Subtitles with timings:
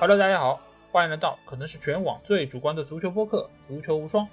[0.00, 0.58] Hello，大家好，
[0.90, 4.24] 欢迎来到可能是全网最主观的足球播客《足球无双》，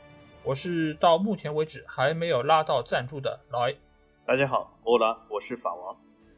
[0.42, 3.78] 我是到目前为止还没有拉到赞助的老 A。
[4.26, 5.98] 大家好，欧拉，我是法王。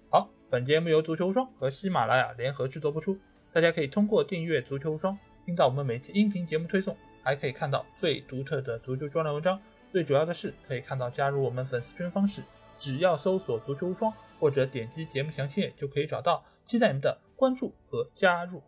[0.09, 3.20] 好，本节目由足球无双和喜马拉雅联合制作播出，
[3.54, 5.16] 大家可以通过订阅足球无双，
[5.46, 9.62] 听到我们每期音频节目推送，还可以看到最独特的足球专栏文章。
[9.91, 12.41] 最主要的是，可以看到加入我们粉丝群方式，
[12.80, 16.43] 只要搜索“足球无双”或者点击节目详情页就可以找到。
[16.66, 18.62] 期待你们的关注和加入。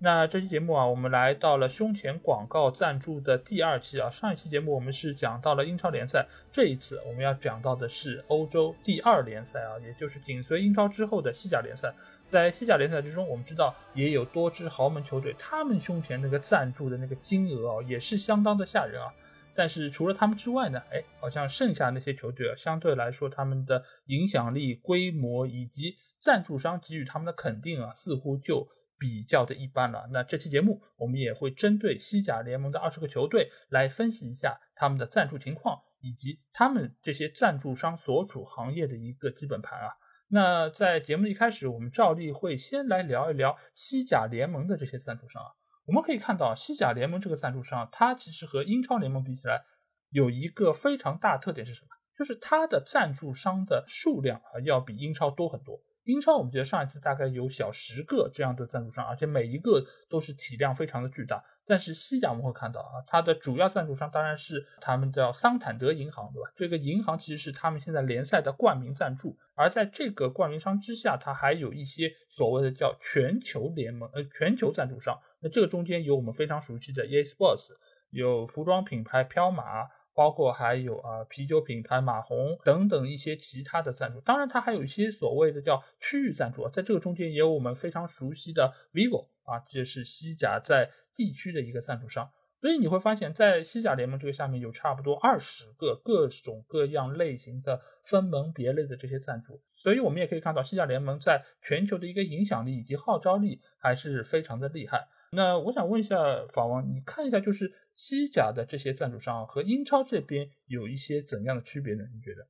[0.00, 4.08] 那这期节目啊，我们来到了胸前广告赞助的第二期啊。
[4.08, 11.92] 上一期节目我们是讲到了英超联赛，这一次我们要讲到的是欧洲第二联赛啊，也就是紧随英超之后的西甲联赛。
[12.28, 19.12] 在西甲联赛之中，我们知道也有多支豪门球队，他们胸前那个赞助的那个金额啊，也是相当的吓人啊。
[19.52, 28.68] 但是除了他们之外呢，哎，好像剩下那些球队啊，相对来说他们的影响力、规模以及赞助商给予他们的肯定啊，似乎就
[28.98, 30.08] 比较的一般了。
[30.12, 39.88] 那这期节目我们也会针对西甲联盟的二十个球队来分析一下他们的赞助情况，以及他们这些赞助商所处行业的一个基本盘啊。
[40.30, 45.48] 那在节目的一开始，我们照例会先来聊一聊西甲联盟的这些赞助商啊。
[45.86, 49.62] 我们可以看到，西甲联盟这个赞助商，它其实和英超联盟比起来，
[50.10, 51.88] 有一个非常大特点是什么？
[52.18, 55.80] 就是它的赞助商的数量啊，要比英超多很多。
[56.08, 61.44] 英超我们觉得上一次大概有小十个这样的赞助商，而且每一个都是体量非常的巨大。
[61.66, 66.50] 但是西甲我们会看到啊，它的主要赞助商当然是他们叫桑坦德银行，对吧？
[66.56, 69.36] 这个银行其实是他们现在联赛的冠名赞助。
[69.54, 75.14] 而在这个冠名商之下，它还有一些所谓的叫全球联盟呃全球赞助商。
[75.40, 77.72] 那这个中间有我们非常熟悉的 EA Sports，
[78.08, 79.86] 有服装品牌彪马。
[80.18, 92.28] 包括还有啊啤酒品牌马红等等一些其他的赞助，当然它还有一些所谓的叫区域赞助，在这个中间也有我们非常熟悉的 vivo 啊，这是西甲在地区的一个赞助商。
[92.60, 105.06] 所以你会发现在西甲联盟这个下面有差不多二十个各种各样类型的分门别类的这些赞助，所以我们也可以看到西甲联盟在全球的一个影响力以及号召力还是非常的厉害。
[105.30, 106.16] 那我想问一下
[106.52, 112.04] 法王，你看一下，就是西甲的这些赞助商和英超这边有一些怎样的区别呢？
[112.14, 112.48] 你觉得？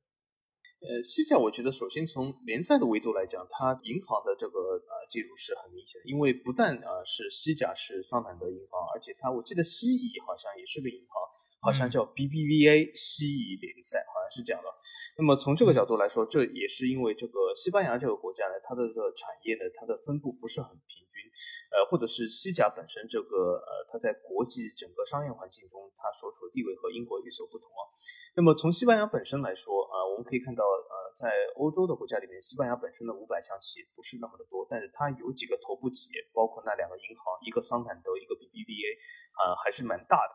[0.79, 11.28] 呃，西甲我觉得首先从联赛的维度来讲，它银行的这个呃技术是很明显的，因为不但呃是西甲是桑坦德银行，而且它我记得西乙好像也是个银行。
[11.61, 14.67] 好像叫 BBVA 西乙联赛，好像是这样的。
[15.17, 21.15] 那么从这个角度来说，这也是因为这个西班牙这个国家呢，它的这个产业呢，它的分布不是很平均，
[21.75, 27.83] 呃，或者是西甲本身这个呃，它在国际整个商业环境中，它所处的地位和英国有所不同啊。
[28.35, 31.27] 那么从西班牙本身来说，啊，我们可以看到，呃，在
[31.59, 38.95] 欧洲的国家里面，西班牙本身的五百强企业不是那么的多，但是它有几个头部企业，包括那两个银行，一个桑坦德，一个 BBVA，
[39.35, 40.33] 啊，还是蛮大的。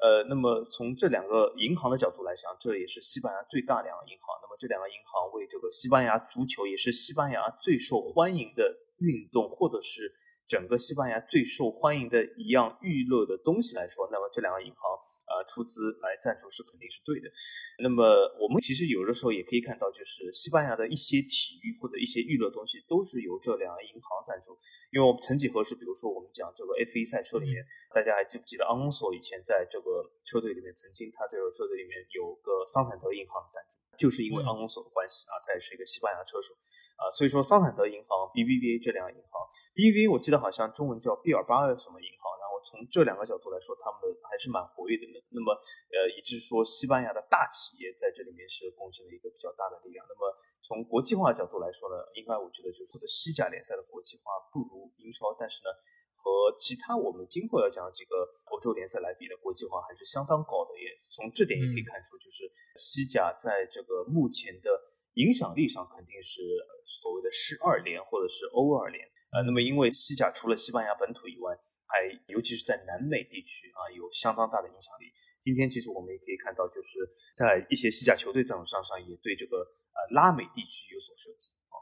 [0.00, 4.38] 呃，那么从这两个银行的角度来讲，这也是西班牙最大两个银行。
[4.42, 10.12] 那么这两个银行为这个西班牙足球，也是西班牙最受欢迎的运动，或者是
[10.46, 15.07] 整个西班牙最受欢迎的一样娱乐的东西来说，那么这两个银行。
[15.38, 17.30] 呃，出资来赞助是肯定是对的。
[17.78, 18.02] 那么
[18.42, 24.58] 我们其实有的时候也可以看到，就是西班牙的一些体育或者一些娱乐东西都是由这两个银行赞助。
[24.90, 27.62] 因为我们曾几何时，比如说我们讲这个 F1 赛车里面，
[27.94, 36.50] 大家还记不记得阿隆索以前在这个车队里面，曾经他这个车队里面有个桑坦德银行的赞助，就是因为阿隆索的关系啊，他也是一个西班牙车手
[36.98, 39.30] 啊，所以说桑坦德银行、BBVA 这两个银行
[39.78, 42.26] ，BBVA 我记得好像中文叫毕尔巴鄂什么银行。
[42.64, 45.04] 从这两个角度来说，他们的还是蛮活跃的。
[45.30, 45.52] 那么，
[45.92, 50.04] 呃，也就是说，西班牙的大企业在这里面是贡献了一个比较大的力量。
[50.08, 50.30] 那么，
[50.62, 55.68] 从国际化角度来说呢，应该我觉得就是西甲联赛的国际化不如英超，但是呢，
[56.16, 60.72] 和其他我们今后要讲几个欧洲联赛来比的国际化还是相当高的。
[60.78, 64.70] 也从这点也可以看出，就是西甲在这个目前的
[65.14, 66.40] 影响力上肯定是
[66.84, 69.04] 所谓的世二联或者是欧二联。
[69.30, 71.52] 呃，那么因为西甲除了西班牙本土以外，
[71.88, 75.08] 还尤其是在南美地区啊，有相当大的影响力。
[75.40, 77.00] 今天其实我们也可以看到，就是
[77.34, 81.76] 在一些西甲球队赞助商上，也对这个呃拉美地区有所涉及啊。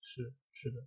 [0.00, 0.78] 是是的，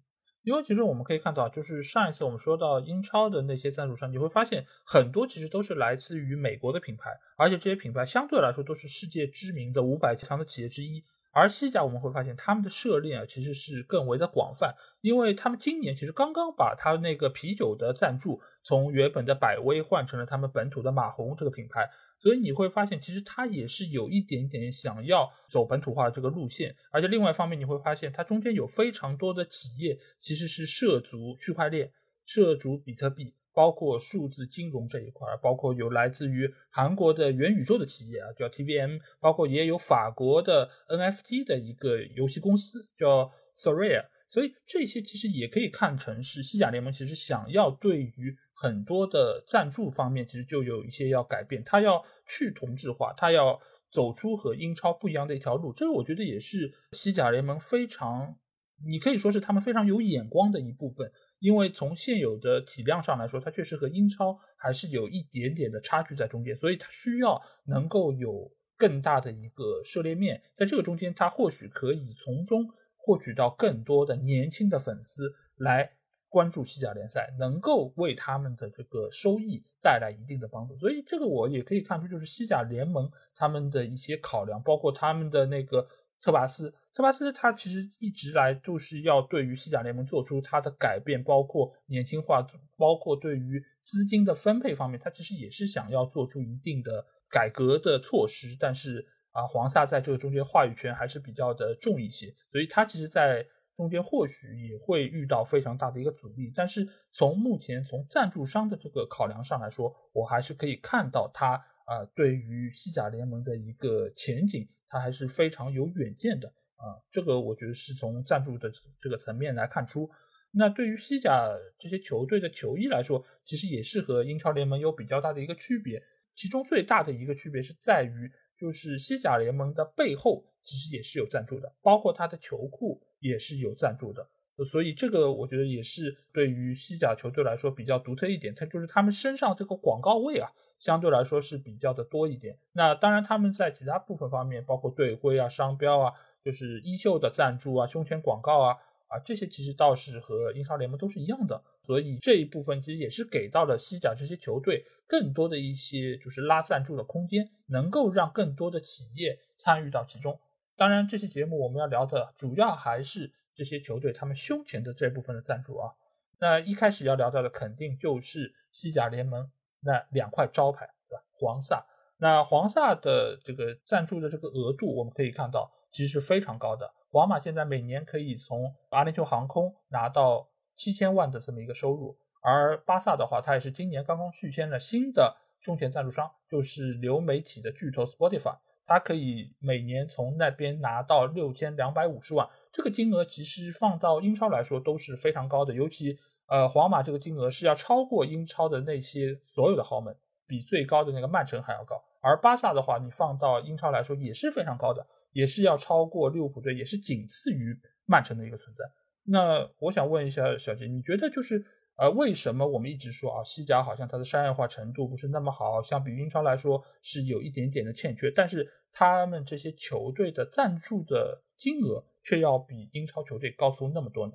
[0.41, 11.03] 因为其实我们可以看到，就是上一次我们说到英超的那些赞助商，你会发现很多其实都是来自于美国的品牌，而且这些品牌相对来说都是世界知名的五百强的企业之一。
[11.33, 21.89] 而西甲我们会发现，他们的涉猎啊其实是更为的广泛，因为他们今年其实刚刚把他那个啤酒的赞助从原本的百威换成了他们本土的马红这个品牌，
[22.19, 31.91] 所以你会发现，其实他也是有一点点想要走本土化这个路线，而且另外一方面你会发现，它中间有非常多的企业其实是涉足区块链。
[32.25, 44.05] 涉足比特币，包括数字金融这一块，包括有来自于韩国的元宇宙的企业啊，叫 TVM，包括也有法国的 NFT 的一个游戏公司叫 Soraya。
[44.29, 53.59] 所以这些其实也可以看成是西甲联盟其实想要对于很多的赞助方面，其实就有一些要改变，它要去同质化，它要
[53.91, 55.71] 走出和英超不一样的一条路。
[55.71, 58.35] 这个我觉得也是西甲联盟非常，
[58.83, 61.11] 你可以说是他们非常有眼光的一部分，
[61.43, 72.65] 因为从现有的体量上来说，它确实和英超还是有一点点的差距在中间，所以它需要能够有更大的一个涉猎面，在这个中间，它或许可以从中。
[73.05, 75.91] 获取到更多的年轻的粉丝来
[76.29, 80.73] 关注西甲联赛，能够为他们的这个收益带来一定的帮助。
[80.77, 85.85] 所以这个我也可以看出，就是西甲联盟他们的一些考量，包括他们的那个
[86.23, 92.41] 特巴斯，特巴斯他其实一直来就是要对于西甲联盟做出他的改变，包括年轻化，
[92.77, 99.05] 包括对于资金的分配方面，他其实也是想要做出一定的改革的措施，但是。
[99.33, 103.43] 啊，黄萨在这个中间话语权还是比较的重一些，所以他其实，在
[103.75, 106.51] 中间或许也会遇到非常大的一个阻力。
[106.53, 111.53] 但是从目前从赞助商的这个考量上来说，我还是可以看到他
[111.85, 117.01] 啊，对于西甲联盟的一个前景，他还是非常有远见的啊。
[117.11, 120.07] 这个我觉得是从赞助的这个层面来看出。
[120.51, 121.47] 那对于西甲
[121.79, 126.01] 这些球队的球衣来说，其实也是和英超联盟有比较大的一个区别。
[126.35, 128.31] 其中最大的一个区别是在于。
[128.55, 134.25] 就是西甲联盟的背后其实也是有赞助的，包括它的球裤也是有赞助的，
[134.63, 140.49] 所以这个我觉得也是对于西甲球队来说比较独特一点，它就是他们身上这个广告位啊，
[140.83, 142.57] 相对来说是比较的多一点。
[142.73, 146.13] 那当然他们在其他部分方面，包括队徽啊、商标啊，
[146.43, 148.77] 就是衣袖的赞助啊、胸前广告啊。
[149.07, 160.39] 啊，这些其实倒是和英超联盟都是一样的，所以这一部分其实也是给到了西甲这些球队更多的一些就是拉赞助的空间，能够让更多的企业参与到其中。
[160.75, 165.93] 当然，这期节目我们要聊的主要还是这些球队他们胸前的这部分的赞助啊。
[166.39, 169.47] 那一开始要聊到的肯定就是西甲联盟
[169.83, 171.23] 那两块招牌，对吧？
[171.39, 171.85] 黄萨，
[172.17, 176.91] 那黄萨的这个赞助的这个额度，我们可以看到其实是非常高的。
[177.11, 188.57] 皇马现在每年可以从阿联酋航空拿到七千万的这么一个收入，而巴萨的话，它也是今年刚刚续签了新的胸前赞助商，就是流媒体的巨头 Spotify，
[188.87, 196.17] 它可以每年从那边拿到六千两百五十万，这个金额其实放到英超来说都是非常高的，尤其
[196.47, 200.15] 呃皇马这个金额是要超过英超的那些所有的豪门，
[200.47, 205.05] 比最高的那个曼城还要高，而巴萨的话，你放到英超来说也是非常高的。
[205.33, 207.75] 也是要超过利物浦队，也是仅次于
[208.05, 208.85] 曼城的一个存在。
[209.23, 211.65] 那我想问一下小杰，你觉得就是
[211.97, 224.33] 呃，为什么我们一直说啊，西甲好像它的商业化程度不是那么好，相比英超来说是有一点点的欠缺，但是他们这些球队的赞助的金额却要比英超球队高出那么多呢？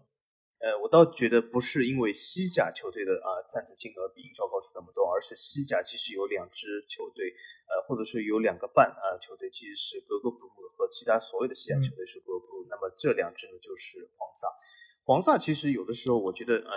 [0.58, 7.30] 呃，我倒觉得不是因为西甲球队的啊赞助金额比英超高出那么多，而是西甲其实有两支球队，
[7.70, 12.66] 呃，或者说有两个半啊球队其实是格格不入的，和其他所有的西甲球队是格格不入。
[12.68, 14.48] 那么这两支呢，就是黄萨。
[15.04, 16.74] 黄萨其实有的时候我觉得啊，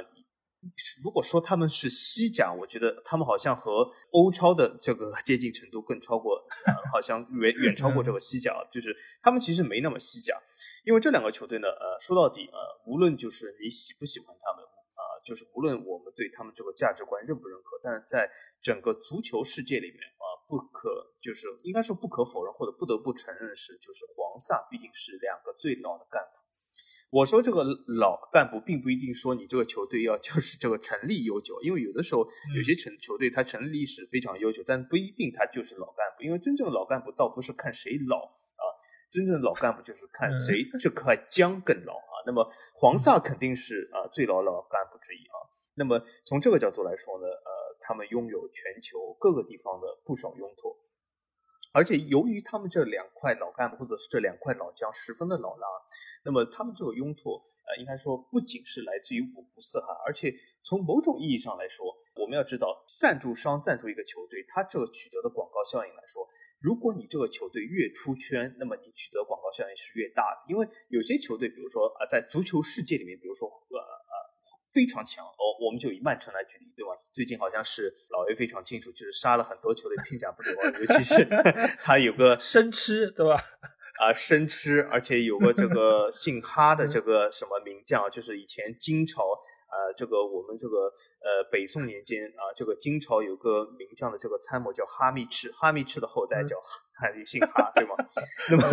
[1.02, 6.40] 如果说他们是西甲，我觉得他们好像和欧超的这个接近程度更超过，
[6.94, 10.40] 好像远远超过这个西甲，就是他们其实没那么西甲。
[10.86, 18.30] 因为这两个球队呢，呃，说到底，呃，无论就是你喜不喜欢他们，啊，就是无论我们对他们这个价值观认不认可，但是在
[18.62, 20.90] 整个足球世界里面，啊，不可
[21.20, 26.41] 就是应该说不可否认或者不得不承认是，就是黄萨毕竟是两个最老的干部。
[27.12, 27.64] 我说这个
[28.00, 32.26] 老干部，并不一定说你这个球队要 就是这个成立悠久，因为有的时候
[32.56, 38.64] 有些成球队它成立历史非常悠久，但不一定它就是老干部，因为真正的老干部倒不是看谁老啊。
[39.12, 42.24] 真正的老干部就是看谁这块姜更老啊。
[42.26, 45.36] 那么黄萨肯定是啊最老老干部之一啊。
[45.76, 47.52] 那么从这个角度来说呢，呃，
[47.82, 50.72] 他们拥有全球各个地方的不少拥托，
[51.72, 55.66] 而且由于他们这两块老干部或者是这两块老将十分的老了，
[56.24, 61.86] 那么他们这个拥托呃，应该说不仅是来自于五湖四海，而且从某种意义上来说，
[62.16, 66.28] 我们要知道赞助商赞助一个球队，他这个取得的广告效应来说。
[66.60, 70.46] 如果你这个球队越出圈，那么你取得广告效应是越大的。
[70.48, 74.14] 因为有些球队，比如说啊，在足球世界里面，比如说呃呃
[74.74, 76.92] 非常强哦，我们就以曼城来举例，对吧？
[77.14, 80.70] 最近好像是老 A 非常清楚，就是杀了很多球队，拼甲不留啊。
[80.80, 81.26] 尤其是
[81.84, 83.36] 他有个生吃，对吧？
[84.00, 89.22] 啊，生吃，而且有个这个姓哈的这个什么名将，就是以前金朝
[89.72, 90.88] 呃，这个我们这个
[91.20, 97.96] 呃北宋年间啊，这个金朝有个名将的这个参谋叫哈密赤，哈密赤的后代叫哈， 姓哈，对吗？
[98.50, 98.64] 那么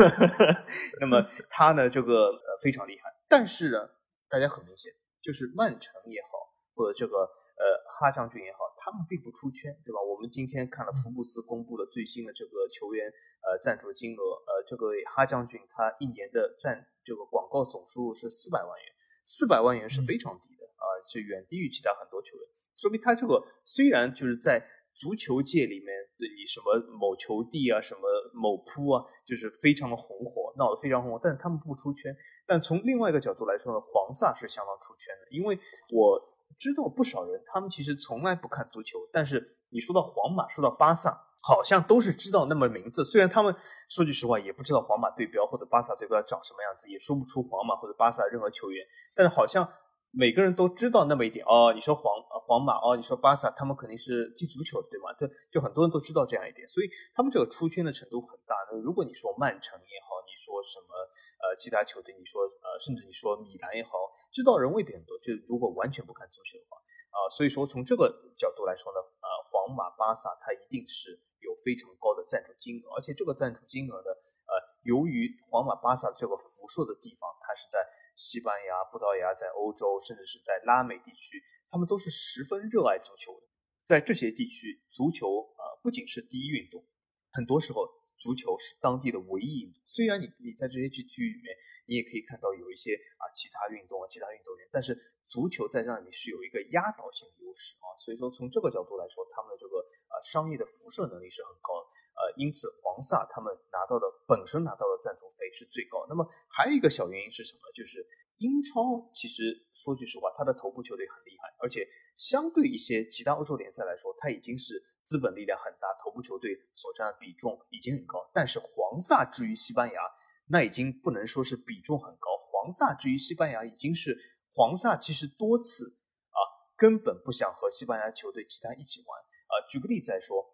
[1.01, 3.91] 那么他呢，这个呃非常厉害，但是呢，
[4.29, 4.93] 大家很明显，
[5.29, 6.41] 就是曼城也好，
[6.73, 10.01] 或者这个呃哈将军也好，他们并不出圈，对吧？
[10.01, 13.05] 我们今天看了福布斯公布的最新的这个球员
[13.45, 18.89] 呃赞助金额，呃，这个哈将军他一年的赞这个广告总收入是四百万元，
[19.29, 20.65] 四百万元是非常低的。
[20.79, 28.01] 啊，是远低于其他很多球员，说明他这个虽然就是在足球界里面，你什么某球帝啊，什么
[28.39, 32.15] 某扑啊，就是非常的红火，闹得非常红火，但是他们不出圈。
[32.47, 35.59] 但从另外一个角度来说呢，黄萨是相当出圈的，因为
[35.93, 36.19] 我
[36.59, 43.05] 知道不少人，他们其实从来不看足球，但是你说到皇马，说到巴萨，好像都是知道那么名字。
[43.05, 43.55] 虽然他们
[43.89, 49.69] 说句实话，也不知道皇马队标或者巴萨队标长什么样子，也说不出皇马或者巴萨任何球员，但是好像。
[50.11, 55.13] 每个人都知道那么一点哦，你说皇皇马哦，你说巴萨，他们肯定是踢足球的，对吗？
[55.13, 58.57] 这就很多人都知道这样一点，所以他们这个出圈的程度很大。
[58.73, 60.97] 那如果你说曼城也好，你说什么
[61.45, 63.91] 呃其他球队，你说呃甚至你说米兰也好，
[64.33, 65.13] 知道人未必很多。
[65.21, 66.81] 就如果完全不看足球的话
[67.13, 74.09] 啊，所以说从这个角度来说呢，呃，皇马、巴萨它一定是有非常高的赞助金额，而且这个赞助金额呢，
[74.49, 74.53] 呃，
[74.89, 77.79] 由于皇马、巴萨这个辐射的地方，它是在。
[78.19, 81.39] 西班牙、葡萄牙在欧洲，甚至是在拉美地区，
[81.71, 83.47] 他们都是十分热爱足球的。
[83.87, 86.83] 在这些地区，足球啊不仅是第一运动，
[87.31, 87.87] 很多时候
[88.19, 89.81] 足球是当地的唯一运动。
[89.87, 91.55] 虽然你你在这些地区里面，
[91.87, 94.99] 你也可以看到有一些啊其他运动啊其他运动员，但是
[95.31, 97.95] 足球在那里是有一个压倒性的优势啊。
[98.03, 99.79] 所以说从这个角度来说，他们的这个
[100.11, 101.88] 啊商业的辐射能力是很高的。
[102.19, 106.05] 呃，因此黄萨他们拿到的本身拿到的赞助费是最高。
[106.09, 107.61] 那么还有一个小原因是什么？
[107.73, 108.05] 就是
[108.39, 118.19] 英超其实说句实话，它的头部球队很厉害，而且相对一些其他欧洲联赛来说，它已经是资本力量很大，头部球队所占的比重已经很高。
[118.35, 120.03] 但是黄萨至于西班牙，
[120.49, 122.31] 那已经不能说是比重很高。
[122.51, 124.19] 黄萨至于西班牙，已经是
[124.55, 125.97] 黄萨其实多次
[126.31, 126.39] 啊
[126.77, 129.55] 根本不想和西班牙球队其他一起玩啊。
[129.71, 130.45] 举个例子来说。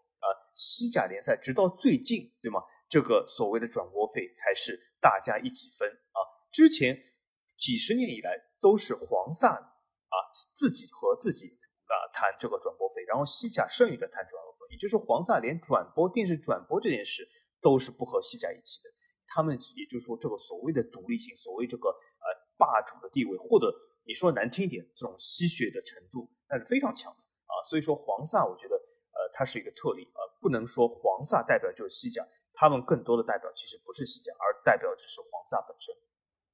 [0.54, 2.62] 西甲联赛直到最近，对吗？
[2.88, 6.18] 这个所谓的转播费才是大家一起分啊。
[6.52, 6.96] 之前
[7.58, 10.16] 几十年以来都是黄萨啊
[10.54, 11.48] 自己和自己
[11.86, 17.28] 啊谈这个转播费，然后西甲剩余的谈转播费，也就是黄萨连转播电视转播这件事
[17.60, 18.90] 都是不和西甲一起的。
[19.26, 23.74] 他们也就是说，这个所谓的独立性，所谓这个呃霸主的地位，或者
[24.06, 27.58] 你说难听一点，这种吸血的程度，那是非常强的啊。
[27.68, 29.18] 所以说黄萨，我觉得呃。
[29.36, 32.22] 它是一个特例啊，不能说黄萨代表就是西甲，
[32.52, 35.94] 他们更多的代表其实不是西甲，而代表的是黄萨本身。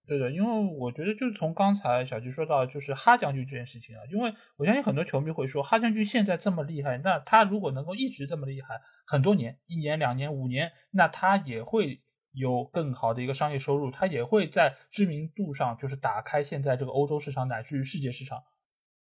[0.07, 18.45] 对的，因为我觉得就是从刚才小吉说到就是哈将军这件事情啊，因为我相信很多球迷会说哈将军现在这么厉害，那他如果能够一直这么厉害很多年，一年、两年、五年，那他也会有更好的一个商业收入，他也会在知名度上就是打开现在这个欧洲市场乃至于世界市场。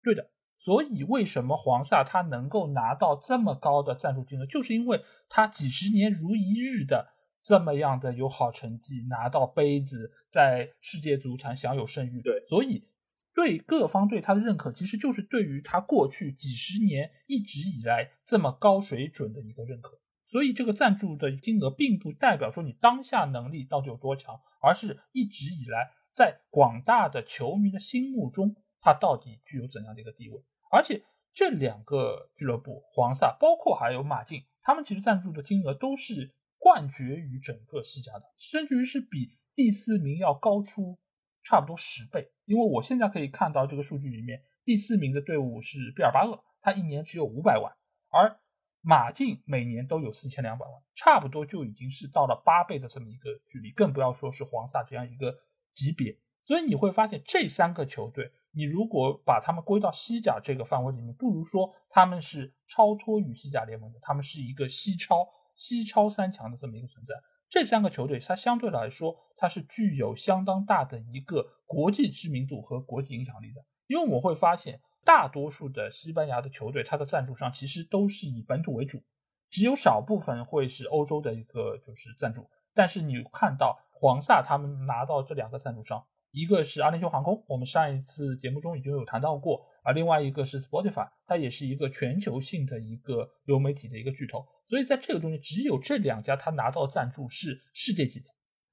[0.01, 0.31] 对的。
[0.61, 12.21] 所以，为什么黄萨他能够拿到这么高的赞助金额，就是因为他几十年如一日的这么样的有好成绩，拿到杯子，在世界足坛享有盛誉。
[12.21, 12.89] 对，所以
[13.33, 19.97] 对各方对他的认可，其实就是对于他过去几十年一直以来这么高水准的一个认可。
[20.27, 28.57] 所以，这个赞助的金额并不代表说你当下能力到底有多强，而是一直以来在广大的球迷的心目中。
[28.81, 30.41] 他到底具有怎样的一个地位？
[30.69, 40.99] 而且这两个俱乐部，黄萨，包括还有马竞，他们其实赞助的金额都是冠绝于整个西甲的，甚至于是比第四名要高出
[41.43, 42.31] 差不多十倍。
[42.45, 47.73] 因为我现在可以看到这个数据里面，第四名的队伍是毕尔巴鄂，他一年只有五百万，
[48.09, 48.39] 而
[48.81, 55.35] 马竞每年都有四千两百万，差不多就已经是到了八倍的这么一个距离，更不要说是黄萨这样一个
[55.73, 56.17] 级别。
[56.43, 58.31] 所以你会发现这三个球队。
[58.51, 67.13] 你如果把他们归到西甲这个范围里面，不如说他们是超脱于西甲联盟的，他们是一个西超、西超三强的这么一个存在。
[67.47, 73.63] 这三个球队，它相对来说，它是具有相当大的一个国际知名度和国际影响力的。
[73.87, 79.01] 因为我会发现，大多数的西班牙的球队，它的赞助商其实都是以本土为主，
[79.49, 82.47] 只有少部分会是欧洲的一个就是赞助。
[82.73, 86.03] 但是你看到黄萨他们拿到这两个赞助商。
[86.31, 98.27] 一个是阿联酋航空，我们上一次节目中已经有谈到过，而另外一个是 Spotify，它也是一个全球性的一个流媒体的一个巨头，所以在这个中间，只有这两家它拿到赞助是世界级的，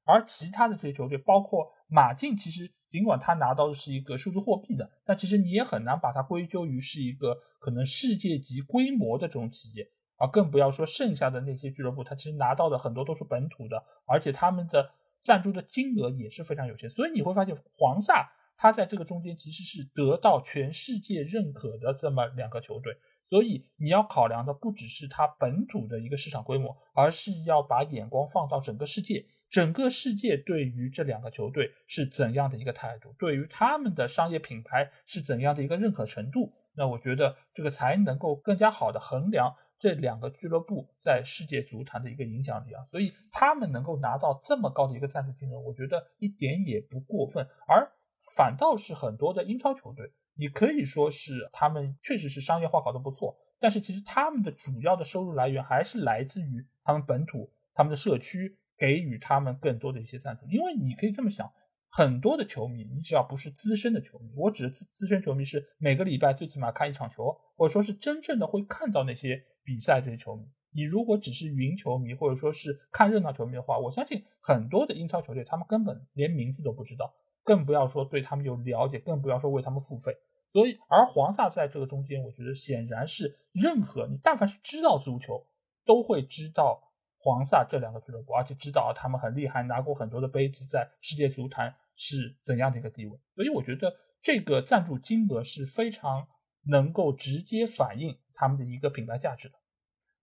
[0.05, 9.83] 而其他的这些球队，包括马竞，其实尽管他拿到的是一个数字货币的，但其实你也很难把它归咎于是一个可能世界级规模的这种企业，
[10.17, 14.91] 啊，更不要说剩下的那些俱乐部，它其实拿到的很多都是本土的，而且他们的
[15.27, 22.97] 赞助的金额也是非常有限，所以你会发现黄萨他在这个中间其实是得到全世界认可的这么两个球队。
[23.29, 36.53] 所以你要考量的不只是它本土的一个市场规模，而是要把眼光放到整个世界，整个世界对于这两个球队是怎样的一个态度，对于他们的商业品牌是怎样的一个认可程度。
[36.77, 42.85] 那我觉得这个才能够更加好的衡量这两个俱乐部在世界足坛的一个影响力啊。
[42.91, 47.91] 所以他们能够拿到这么高的一个赞助金额，我觉得一点也不过分，而
[48.37, 50.11] 反倒是很多的英超球队。
[50.39, 60.45] 你可以说是他们确实是商业化搞得不错，但是其实他们的主要的收入来源还是来自于他们本土、他们的社区给予他们更多的一些赞助。
[60.47, 61.51] 因为你可以这么想，
[61.89, 70.47] 很多的球迷，你只要不是资深的球迷，我指的资资深球迷是每个礼拜最起码看一场球，或者说是真正的会看到那些比赛这些球迷。
[70.71, 77.13] 你如果只是云球迷，或者说是看热闹球迷的话，我相信很多的英超球队他们根本连名字都不知道。
[77.43, 80.13] 更不要说对他们有了解，更不要说为他们付费。
[80.53, 85.47] 所以，而黄萨在这个中间，我觉得显然是任何你但凡是知道足球，
[85.85, 86.83] 都会知道
[87.19, 93.19] 黄萨这两个俱乐部，而且知道他们很厉害，拿过很多的杯子，在世界足坛是怎样的一个地位。
[93.35, 96.27] 所以，我觉得这个赞助金额是非常
[96.65, 99.55] 能够直接反映他们的一个品牌价值的。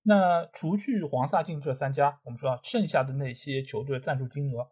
[0.04, 4.70] 那除去黄萨进这三家，我们说啊剩下的那些球队赞助金额。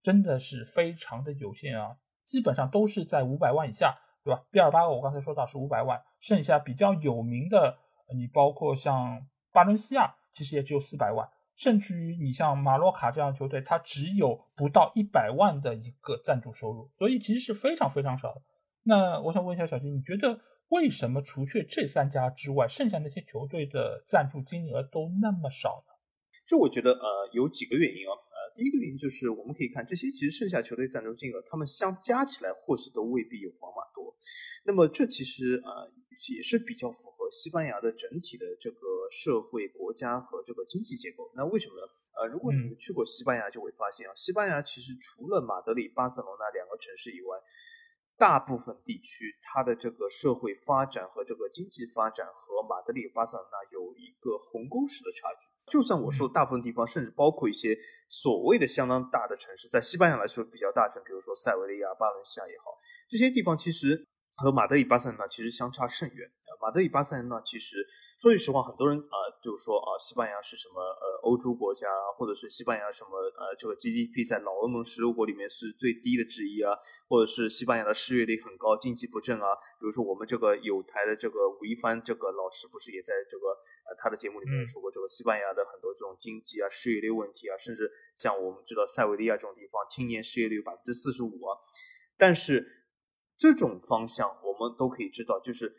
[0.00, 4.44] 真的是非常的有限啊，基本上都是在五百万以下，对吧？
[4.48, 7.76] 毕尔巴鄂我刚才说到是五百万，剩下比较有名的，
[8.14, 18.40] 你包括像巴伦西亚，其实也只有四百万，甚至于你像马洛卡这样的球队，它只有不到一百万的一个赞助收入，所以其实是非常非常少的。
[18.84, 25.92] 那我想问一下小金，你觉得为什么除却这三家之外，剩下那些球队的赞助金额都那么少呢？
[26.46, 28.12] 这我觉得呃有几个原因啊。
[28.12, 34.12] 呃第一个原因就是，我们可以看这些其实剩下球队赞助金额，他们相加起来或许都未必有皇马多。
[34.64, 35.86] 那么这其实呃
[36.34, 38.80] 也是比较符合西班牙的整体的这个
[39.12, 41.30] 社会、国家和这个经济结构。
[41.36, 41.86] 那为什么呢？
[42.18, 47.38] 呃，如果你们去过西班牙，就会发现啊，西班牙其实除了马德里、巴塞罗那两个城市以外，
[48.18, 55.46] 大部分地区它的这个社会发展和这个经济发展和马德里、巴塞罗那有一个鸿沟式的差距。
[55.70, 57.78] 就算我说大部分地方，甚至包括一些
[58.08, 62.76] 所谓的相当大的城市，在西班牙来说比较大城，比如说塞维利亚、巴伦西亚也好，
[63.08, 64.04] 这些地方其实
[64.38, 66.30] 和马德里、巴塞罗那其实相差甚远。
[66.60, 67.86] 马德里、巴塞罗那其实
[68.18, 76.74] 说句实话，很多人啊，就是说啊，西班牙是什么呃欧洲国家，或者是西班牙什么呃这个 GDP 在老欧盟十六国里面是最低的之一啊，
[77.08, 79.54] 或者是西班牙的失业率很高，经济不振啊。
[79.78, 83.50] 比如说我们这个有台的这个吴亦凡这个老师不是也在这个
[83.86, 91.54] 呃他的节目里面说过，这个西班牙的很多这种经济啊、失业率问题啊，甚至像我们知道塞维利亚这种地方，青年失业率百分之四十五啊。
[92.20, 92.77] 但是
[93.38, 95.74] 这种方向我们都可以知道，就是。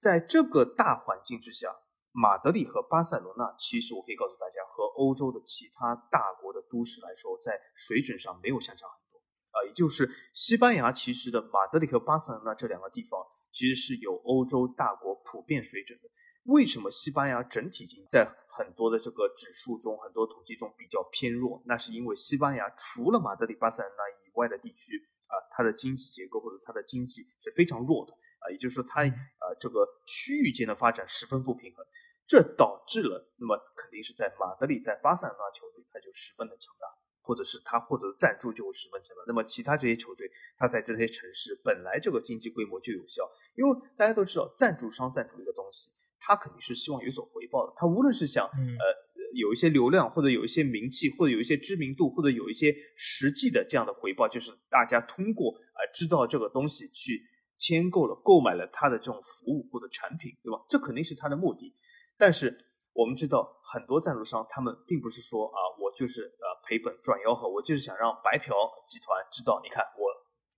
[0.00, 1.76] 在这个大环境之下，
[2.10, 9.60] 马德里和巴塞罗那，其实我可以告诉大家，和欧洲的其他大国的都市来说，在水准上没有相差很多啊。
[9.66, 13.20] 也就是西班牙其实的马德里和巴塞罗那这两个地方，
[13.52, 16.08] 其实是有欧洲大国普遍水准的。
[16.44, 21.62] 为什么西班牙整体经在很多的这个指数中、很多统计中比较偏弱？
[21.66, 24.98] 那是因为西班牙除了马德里、巴塞罗那以外的地区
[25.30, 28.12] 啊，它的经济结构或者它的经济是非常弱的。
[28.40, 31.84] 啊，也就是说，它呃这个区域间的发展十分不平衡，
[32.26, 36.88] 这导致了，那么肯定是在马德里，在巴塞罗那球队，它就十分的强大，
[37.20, 39.22] 或者是它获得的赞助就会十分强大。
[39.26, 47.74] 那么其他这些球队，它在这些城市本来这个经济规模就有效，因为大家都知道，赞助商赞助一个东西，他肯定是希望有所回报的。
[47.76, 48.84] 他无论是想呃
[49.34, 57.22] 有一些流量，或者有一些名气，或者有一些知名度，或者有一些实际的这样的回报，就是大家通过啊知道这个东西去。
[57.60, 60.64] 签购了、购买了他的这种服务或者产品，对吧？
[60.70, 61.76] 这肯定是他的目的。
[62.16, 62.56] 但是
[62.94, 68.56] 我们知道，很多赞助商他们并不是说啊，我就是呃赔本赚吆喝，我就是想让白嫖
[68.88, 70.08] 集团知道，你看我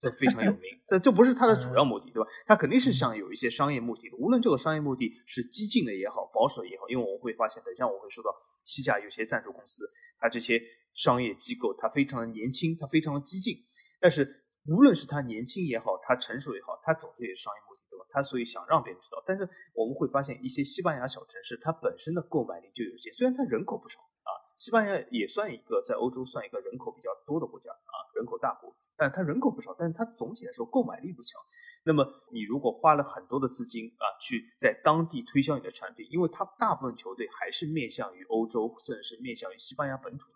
[0.03, 0.63] 这非常有名。
[0.87, 2.29] 这这不是他的主要目的，对吧？
[2.45, 4.17] 他肯定是想有一些商业目的的。
[4.19, 8.31] 无论这个商业目的是激进的也好，保守也好，因为我们会发现，等一下我会说到
[8.67, 9.89] 西甲有些赞助公司，
[10.19, 10.61] 它这些
[10.93, 13.57] 商业机构它非常的年轻，它非常的激进，
[14.01, 14.41] 但是。
[14.69, 18.07] 无论是他年轻也好，他成熟也好，他总是有商业目的，对吧？
[18.11, 19.21] 他所以想让别人知道。
[19.27, 19.43] 但是
[19.75, 23.13] 我们会发现，一些西班牙小城市，它本身的购买力就有限。
[23.13, 28.71] 虽然它人口不少啊，西班牙也算一个在欧洲算一个人口比较多的国家啊，人口大国。
[28.97, 31.41] 但它人口不少，但是它总体来说购买力不强。
[31.85, 40.27] 那么你如果花了很多的资金啊，去在当地推销你的产品，因为它大部分球队还是面向于欧洲，甚至是面向于西班牙本土。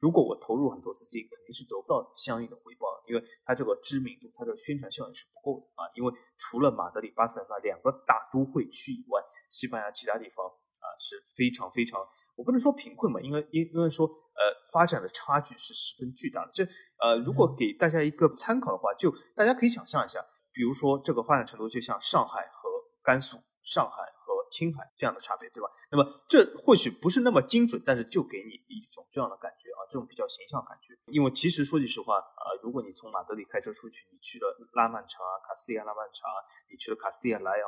[0.00, 5.88] 如果我投入很多资金，肯定是得不到相应的回报，因为它这个知名度、它的宣传效应是不够的啊。
[5.94, 11.98] 因为除了马德里、巴塞罗那两个大都会区以外，西班牙其他地方啊是非常非常，
[12.36, 16.50] 我不能说贫困嘛，因为因因为说呃发展的差距是十分巨大的。
[16.52, 16.64] 这
[16.98, 22.68] 呃如果给大家一个参考的话，就大家可以想象一下，比如说这个发展程度就像上海和
[23.02, 24.34] 甘肃，上海和。
[24.50, 25.68] 青海这样的差别，对吧？
[25.90, 30.94] 那么这或许不是那么精准，但是就给你一种这样的感觉啊，这种比较形象感觉。
[31.06, 36.28] 因为其实说句实话啊，如果你从马德里开车出去，你去了拉曼查、卡斯蒂亚拉曼查，
[36.70, 37.66] 你去了卡斯蒂亚莱昂，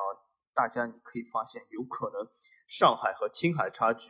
[0.55, 2.23] 大家你可以发现，有可能
[2.69, 4.09] 上海和青海差距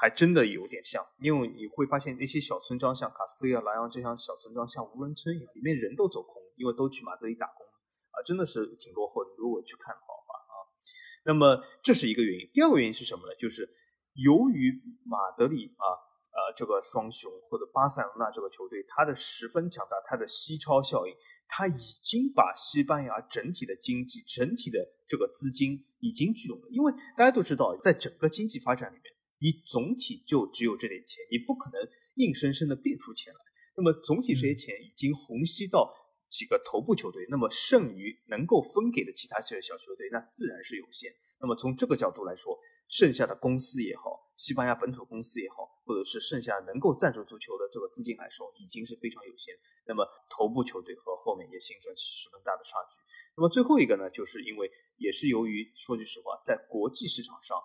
[0.00, 7.66] 还真的有点像，因为你会发现那些小村庄，像卡斯蒂亚莱昂这样小村庄，像无人村一样，里面人都走空，因为都去马德里打工
[8.16, 9.30] 啊，真的是挺落后的。
[9.36, 10.54] 如果去看的话啊。
[11.26, 13.34] 那么这是一个原因，第二个原因是什么呢？
[13.38, 13.68] 就是
[14.14, 14.72] 由于
[15.04, 15.84] 马德里啊，
[16.32, 21.14] 呃，这个双雄或者巴塞罗那这个球队，它的十分强大，它的西超效应，
[21.46, 26.68] 它已经把西班牙整体的经济、整体的这个资金已经聚拢了。
[26.70, 29.09] 因为大家都知道，在整个经济发展里面，
[29.40, 31.80] 你总体就只有这点钱，你不可能
[32.14, 33.40] 硬生生的变出钱来。
[33.76, 35.92] 那么总体这些钱已经虹吸到。
[36.30, 41.12] 几个头部球队，那么剩余能够分给的其他这些小球队，那自然是有限。
[41.40, 49.52] 那么从这个角度来说，剩下的公司也好，西班牙本土公司也好，或者是剩下能够赞助足球的这个资金来说，已经是非常有限。
[49.88, 53.02] 那么头部球队和后面也形成十分大的差距。
[53.36, 57.58] 那么最后一个呢，就是因为也是由于说句实话，在国际市场上，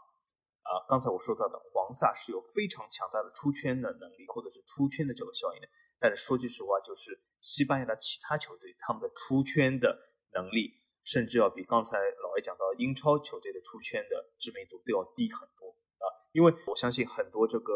[0.66, 5.68] 啊，刚才我说到的黄萨是有非常强大的出圈的能力，或者是出圈的这个效应的。
[6.00, 9.96] 但是说句实话，就是西班牙的其他球队，他们的出圈的
[10.34, 10.74] 能力，
[11.04, 15.70] 甚至要比刚才老爷讲到英超球队的出圈的知名度都要低很多
[16.02, 16.06] 啊！
[16.34, 17.74] 因为我相信很多这个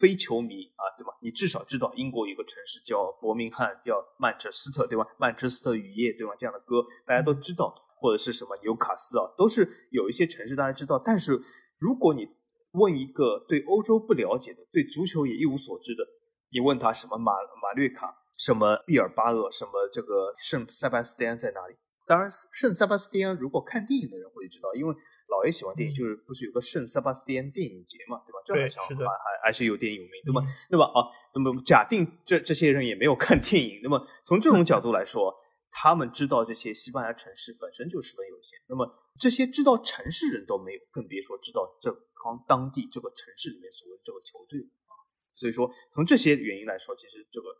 [0.00, 1.12] 非球迷啊，对吧？
[1.20, 5.06] 你至少知道英国有个城市叫伯明翰，叫曼彻斯特，对吧？
[5.18, 6.34] 曼彻斯特雨夜，对吧？
[6.36, 10.98] 这样的歌大家都知道，或者是什么纽卡斯啊，都是有一些城市大家知道。
[10.98, 11.40] 但是
[11.78, 12.28] 如果你
[12.72, 16.04] 问一个对欧洲不了解的，对足球也一无所知的，
[16.50, 17.32] 你问他什么马
[17.62, 21.74] 马略卡，什么毕尔巴鄂，什么这个圣塞巴斯蒂安在哪里？
[22.06, 24.94] 当然，圣塞巴斯蒂安如果看电影的人会知道，因为
[25.28, 28.38] 老爷喜欢电影，就是不是有个圣塞巴斯蒂安电影节嘛，对吧？
[28.44, 30.42] 这还是还还还是有点有名，对吧？
[30.70, 31.00] 那么啊，
[31.34, 35.34] 那么假定这这些人也没有看电影，那么从这种角度来说，
[35.74, 38.56] 他们知道这些西班牙城市本身就十分有限。
[38.68, 38.86] 那么
[39.18, 44.94] 这些知道城市人都没有，更别说知道这当当地这个城市里面所谓这个球队啊。
[45.32, 47.50] 所以说，从这些原因来说，其实这个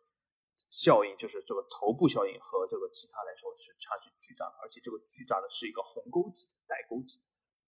[0.70, 7.18] 效应就是这个头部效应和这个其他来说是差距巨大的，而且这个巨大的是一个鸿沟级、代沟级。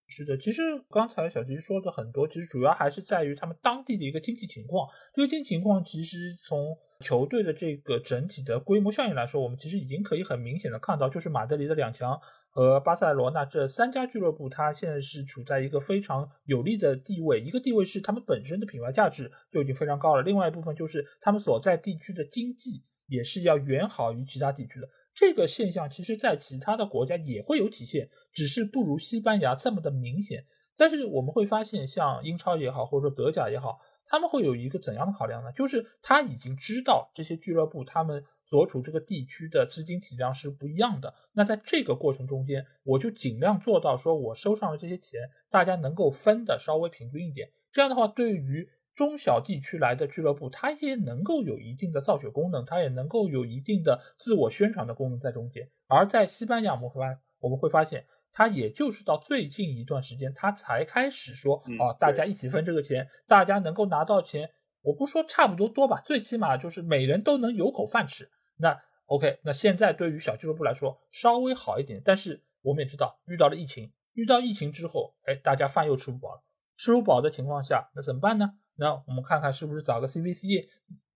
[0.07, 4.89] 是的，其实刚才小吉说的很多，其实主要还是在于他们当地的一个经济情况。
[5.13, 12.21] 这个经济情况其实从球队的这个整体的规模效应来说，我们其实已经可以很明显的看到，就是马德里的两强。
[12.49, 17.39] 和巴塞罗那这三家俱乐部，它现在是处在一个非常有利的地位。
[17.39, 24.89] 一个地位是他们本身的品牌价值就已经非常高了，另外一部分就是他们所在地区的经济也是要远好于其他地区的。
[25.15, 30.47] 这个现象其实，在其他的国家也会有体现，只是不如西班牙这么的明显。
[30.79, 35.53] 但是我们会发现，像英超也好，或者说德甲也好，他们会有一个怎样的考量呢？
[35.53, 38.25] 就是他已经知道这些俱乐部他们。
[38.49, 47.51] 所处这个地区的资金体量是不一样的，那在这个过程中间，我就尽量做到说，我收上的这些钱，大家能够分的稍微平均一点。
[47.73, 55.69] 这样的话，对于中小地区来的俱乐部，它也能够有一定的造血功能，它也能够有一定的自我宣传的功能在中间。
[55.89, 64.51] 而在西班牙，我们会发我们会发现，它也就是到最近一段时间，他才开始说，啊，大家一起分这个钱，大家能够拿到钱，
[64.83, 68.31] 我不说差不多多吧，最起码就是每人都能有口饭吃。
[68.59, 76.43] 那 OK，那现在对于小俱乐部来说稍微好一点，但是我们也知道遇到了疫情，遇到疫情之后，哎，大家饭又吃不饱了，
[76.77, 78.53] 吃不饱的情况下，那怎么办呢？
[78.75, 80.69] 那我们看看是不是找个 CVC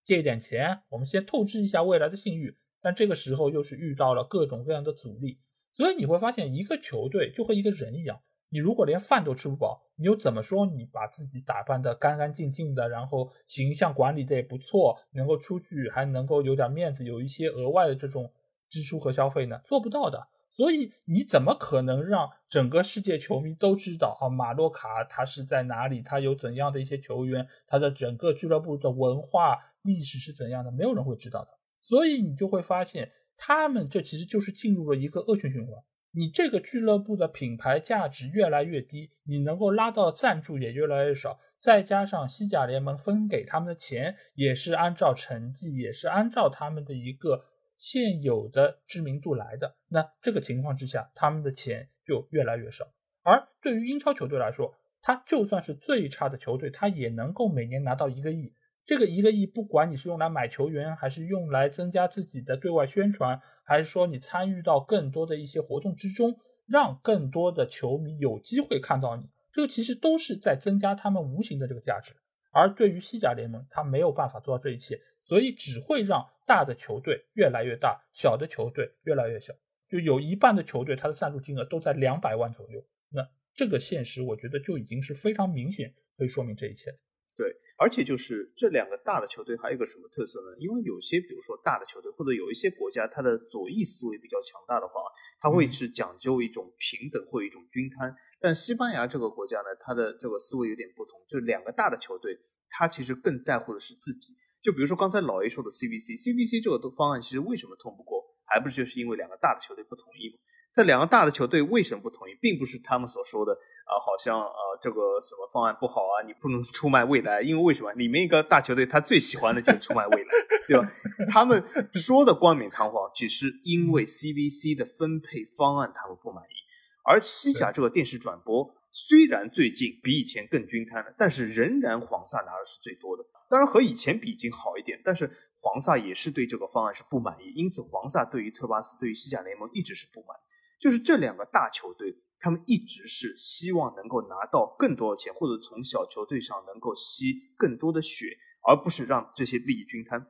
[0.02, 2.56] 借一点钱，我们先透支一下未来的信誉。
[2.80, 5.38] 但这个时候又是遇到了各种各样的阻力，
[5.72, 8.20] 所以你会发现一个球队就和一个人一样。
[8.52, 18.32] 你如果连饭都吃不饱，你又怎么说你把自己打扮的干干净净的，然后形象管理的也不错，能够出去还能够有点面子，有一些额外的这种
[18.68, 19.60] 支出和消费呢？
[19.64, 20.26] 做不到的。
[20.52, 24.28] 所以你怎么可能让整个世界球迷都知道啊？
[24.28, 26.02] 马洛卡他是在哪里？
[26.02, 27.46] 他有怎样的一些球员？
[27.68, 30.72] 他的整个俱乐部的文化历史是怎样的？
[30.72, 31.50] 没有人会知道的。
[31.80, 35.82] 所以你就会发现，他们这其实就是进入了一个恶性循环。
[36.12, 47.42] 你这个俱乐部的品牌价值越来越低，你能够拉到赞助也越来越少，再加上西甲联盟分给他们的钱也是按照成绩，也是按照他们的一个
[47.78, 49.74] 现有的知名度来的。
[49.88, 52.84] 那这个情况之下，他们的钱就越来越少。
[53.22, 58.52] 而对于英超球队来说，他就算是最差的球队，他也能够每年拿到一个亿。
[58.90, 72.14] 这个一个亿，不管你是用来买球员，还是用来增加自己的对外宣传，还是说你参与到更多的一些活动之中，让更多的球迷有机会看到你，这个其实都是在增加他们无形的这个价值。
[72.50, 79.54] 而对于西甲联盟，他没有办法做到这一切，所以只会让大的球队越来越大，小的球队越来越小。
[79.88, 82.84] 就有一半的球队，它的赞助金额都在两百万左右。
[83.10, 83.24] 那
[83.54, 86.90] 这个现实，我觉得就已经是非常明显，可以说明这一切。
[87.36, 90.54] 对，而且就是这两个大的球队还有一个什么特色呢？
[90.58, 95.00] 因为有些比如说大的球队，或者有一些国家，它的左翼思维比较强大的话，
[95.40, 98.14] 它会是讲究一种平等或一种均摊。
[98.38, 102.38] 但西班牙这个国家呢，它的这个思维有点不同，就两个大的球队，
[102.68, 104.34] 它其实更在乎的是自己。
[104.60, 110.36] 就比如说刚才老 A 说的 CBC，CBC 这个方案其实为什么通不过，还不是就是因为两个大的球队不同意吗？
[110.74, 113.56] 这两个大的球队为什么不同意，并不是他们所说的。
[113.90, 117.92] 啊，好像啊，这个什么方案不好啊，你不能出卖未来，因为为什么？
[117.94, 120.30] 里面一个大球队他最喜欢的就是出卖未来，
[120.68, 120.92] 对吧？
[121.28, 121.60] 他们
[121.94, 126.54] 说的冠冕堂皇，只是因为 CVC 的分配方案他们不满意。
[127.02, 133.24] 而西甲这个电视转播虽然最近比以前更均摊了，但是仍然黄萨拿的是最多的。
[133.48, 137.52] 当然和以前比已经好一点，但是黄萨也是对这个方案是不满意。
[137.56, 140.36] 因此，黄萨对于特巴斯，对于西甲联盟一直是不满。
[140.78, 142.14] 就是这两个大球队。
[142.40, 150.26] 他们一直是希望能够拿到更多的钱，或者从小球队上能够吸更多的血，而不是让这些利益均摊。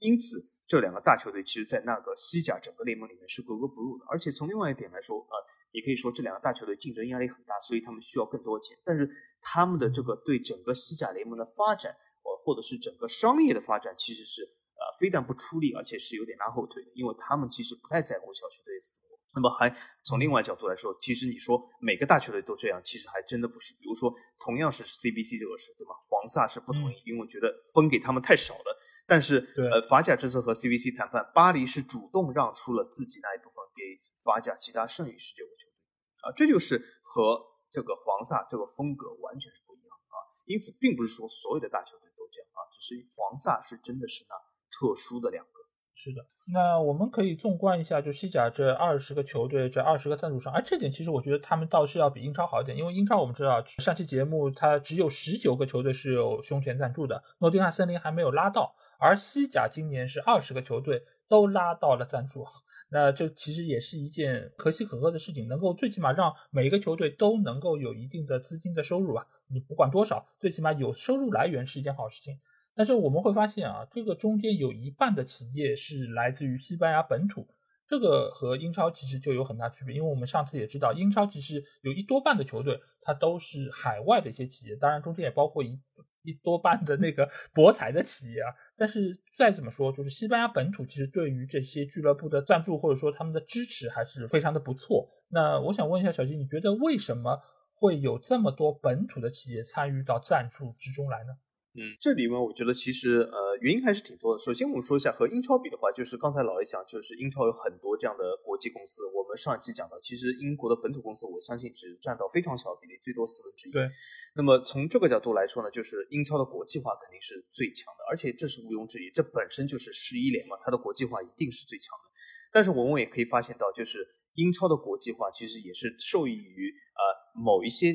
[0.00, 4.04] 因此，这两个大球队其实，在那个西甲整个联盟里面是格格不入的。
[4.10, 5.36] 而且从另外一点来说，呃，
[5.72, 8.76] 也可以说这两个大球队竞争压力很大，所以他们需要更多的钱。
[8.84, 9.08] 但是，
[9.40, 19.17] 他们的这个对整个西甲联盟的发展，呃，或者是整个商业的发展，其实是呃非但不出力，而且是有点拉后腿，因为他们其实不太在乎小球队的死活。
[19.38, 19.70] 那么还
[20.02, 23.72] 从另外角度来说，其实你说每个大球队都这样，其实还真的不是。
[23.74, 25.94] 比如说，同样是 CBC 这个事，对吧？
[26.10, 28.76] 黄萨是不同意，因为觉得分给他们太少了。
[29.06, 29.38] 但是，
[29.70, 33.80] 呃，法甲这次和 CBC 谈判，巴黎是主动让出了自己那一部分给
[34.26, 35.78] 法甲其他剩余十九个球队。
[36.26, 37.38] 啊，这就是和
[37.70, 40.18] 这个黄萨这个风格完全是不一样啊。
[40.50, 44.34] 因此，并不是说所有的大球队都这样啊，只是黄萨是真的是那
[44.74, 45.52] 特殊的两个。
[45.94, 62.42] 是的，那我们可以纵观一下，就西甲这二十个球队，这二十个赞助商，哎，这点其实我觉得他们倒是要比英超好一点，因为英超我们知道上期节目它只有十九个球队是有胸前赞助的，诺丁汉森林还没有拉到，而西甲今年是二十个球队都拉到了赞助，
[62.88, 72.38] 那这其实也是一件可喜可贺的事情，能够最起码让每一个球队都能够有一定的资金的收入啊，你不管多少，最起码有收入来源是一件好事情。
[72.78, 77.44] 但是我们会发现啊，这个中间有一半的企业是来自于西班牙本土，
[77.88, 79.96] 这个和英超其实就有很大区别。
[79.96, 85.76] 因为我们上次也知道，英超其实有一多半的球队它都是海外的一些企业，当然中间也包括一
[86.22, 88.54] 一多半的那个 博彩的企业啊。
[88.76, 95.10] 但是再怎么说，就是西班牙本土其实对于这些俱乐部的赞助或者说他们的支持还是非常的不错。
[95.28, 97.40] 那我想问一下小金，你觉得为什么
[97.74, 101.32] 会有这么多本土的企业参与到赞助之中来呢？
[101.78, 104.38] 嗯，这里面我觉得其实呃原因还是挺多的。
[104.42, 109.06] 首先我们说一下和英超比的话，就是刚才老爷讲，就是英超有很多这样的国际公司。
[109.14, 113.72] 我们上一期讲到，其实英国的本土公司，我相信只占到非常小的比例，最多四分之一。
[113.72, 113.88] 对。
[114.34, 122.10] 那么从这个角度来说呢，就是英超的国际化肯定是最强的，而且这是毋庸置疑，这本身就是十一联嘛，它的国际化一定是最强的。
[122.52, 127.94] 但是我们也可以发现到，就是英超的国际化其实也是受益于呃某一些。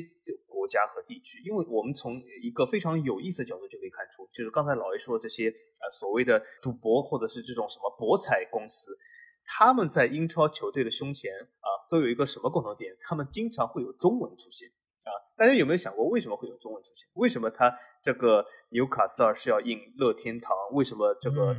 [0.64, 8.96] 国家和地区，因为我们从一个非常有意思的角度就可以看出，就是刚才老爷说的这些呃所谓的赌博或者是这种什么博彩公司，
[9.44, 12.96] 他们在英超球队的胸前啊都有一个什么共同点？
[13.02, 14.66] 他们经常会有中文出现
[15.04, 15.12] 啊！
[15.36, 17.06] 大家有没有想过为什么会有中文出现？
[17.12, 17.70] 为什么他
[18.02, 20.56] 这个纽卡斯尔是要印乐天堂？
[20.72, 21.54] 为什么这个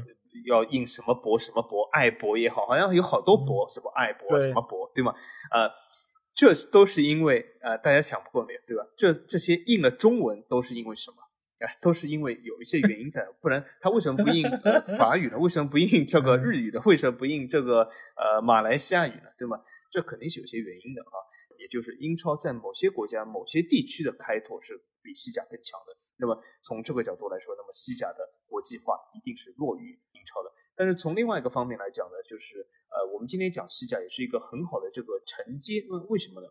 [0.48, 1.88] 要印什么博什么博？
[1.92, 5.14] 爱博也好，好像有好多博，什么爱博什么博，对吗？
[5.52, 5.70] 呃。
[6.36, 8.86] 这都是因为呃，大家想不过来，对吧？
[8.98, 11.18] 这这些印了中文都是因为什么？
[11.60, 14.44] 哎，都是因为有一些原因在，不然他为什么不印
[14.98, 15.38] 法语呢？
[15.38, 16.82] 为什么不印这个日语呢？
[16.86, 19.30] 为什么不印这个呃马来西亚语呢？
[19.38, 19.58] 对吗？
[19.90, 21.16] 这肯定是有些原因的啊。
[21.58, 25.96] 也就是英超在某些国家、某些地区的开拓是比西甲更强的。
[26.18, 30.52] 那么从这个角度来说，那么西甲的国际化一定是弱于英超的。
[30.76, 32.60] 但是从另外一个方面来讲呢，就是
[32.90, 36.48] 呃，我们今天讲西甲也是一个很好的这个承接，那为什么呢？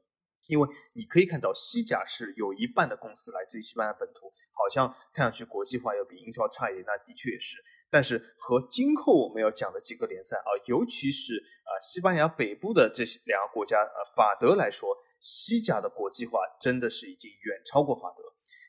[0.46, 7.56] 因为你可以看到西甲是有一半的公司来自于西班牙本土，好像看上去国际化要比英超差一点，那的确也是。
[7.90, 18.22] 但是和今后我们要讲的几个联赛啊，尤其是啊西班牙北部的这些两个国家，呃法德来说，西甲的国际化真的是已经远超过法德。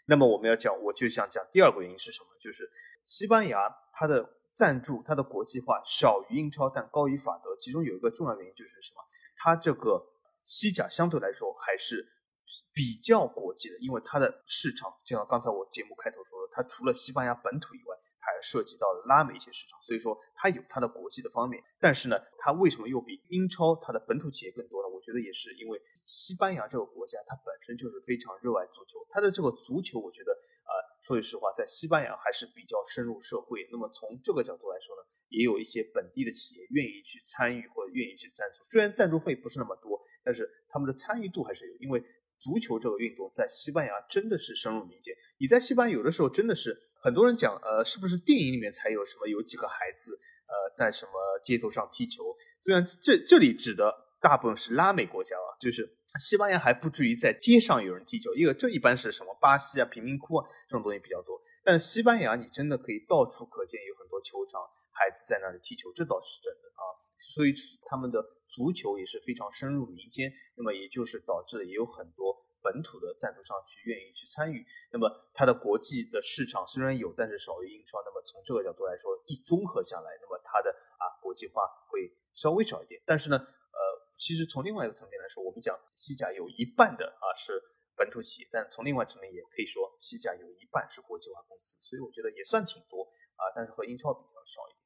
[0.07, 2.27] 那么我们要讲，我就想讲第二个原因是什么？
[2.39, 2.69] 就是
[3.03, 7.55] 西班牙它的赞助它的国际化少于英超，但高于法德。
[7.59, 9.01] 其中有一个重要原因就是什么？
[9.37, 10.03] 它这个。
[10.47, 12.05] 西甲相对来说还是
[12.71, 21.59] 比较国际的，因为它的市场就像刚才我节目开头说的，它除了西班牙本土以外，还涉及到了拉美一些市场，所以说它有它的国际的方面。
[21.79, 24.89] 但是呢，它为什么又比英超它的本土企业更多呢？
[24.93, 30.29] 我觉得也是因为西班牙这个国家它本身就是非常热爱足球，它的这个足球，我觉得，
[31.05, 33.67] 说句实话，在西班牙还是比较深入社会。
[33.71, 40.01] 那么从这个角度来说呢，也有一些本地的企业愿意去参与或者愿意去赞助，虽然赞助费不是那么多。
[40.23, 42.03] 但是他们的参与度还是有，因为
[42.39, 45.15] 足球这个运动在西班牙真的是深入民间。
[45.37, 51.11] 你在西班牙有的时候真的是很多人讲，呃，是不是电影里面才有什么有几个孩子，呃，在什么
[51.43, 52.23] 街头上踢球？
[52.63, 55.87] 虽然这这里指的大部分是拉美国家啊，就是
[56.19, 61.41] 西班牙还不至于在街上有人踢球，因为这一般是什么巴西啊、贫民窟啊这种东西比较多。
[61.63, 66.83] 但西班牙你真的可以到处可见有很多球场，孩子在那里踢球，这倒是真的啊。
[67.35, 67.53] 所以
[67.85, 68.23] 他们的。
[68.47, 74.63] 足球也是非常深入民间，那么也就是导致也有很多本土的赞助商去愿意去参与。
[74.93, 77.97] 那么它的国际的市场虽然有，但是少于英超。
[78.05, 83.01] 那么从这个角度来说，一综合下来，那么它的啊国际化会稍微少一点。
[83.03, 83.45] 但是呢，
[84.17, 87.61] 其实从另外一个层面来说，我们讲西甲有一半的啊是
[87.95, 91.75] 本土企业，但从另外层面也可以说西甲有一半是国际化公司。
[91.79, 93.03] 所以我觉得也算挺多
[93.35, 94.81] 啊，但是和英超比较少一点。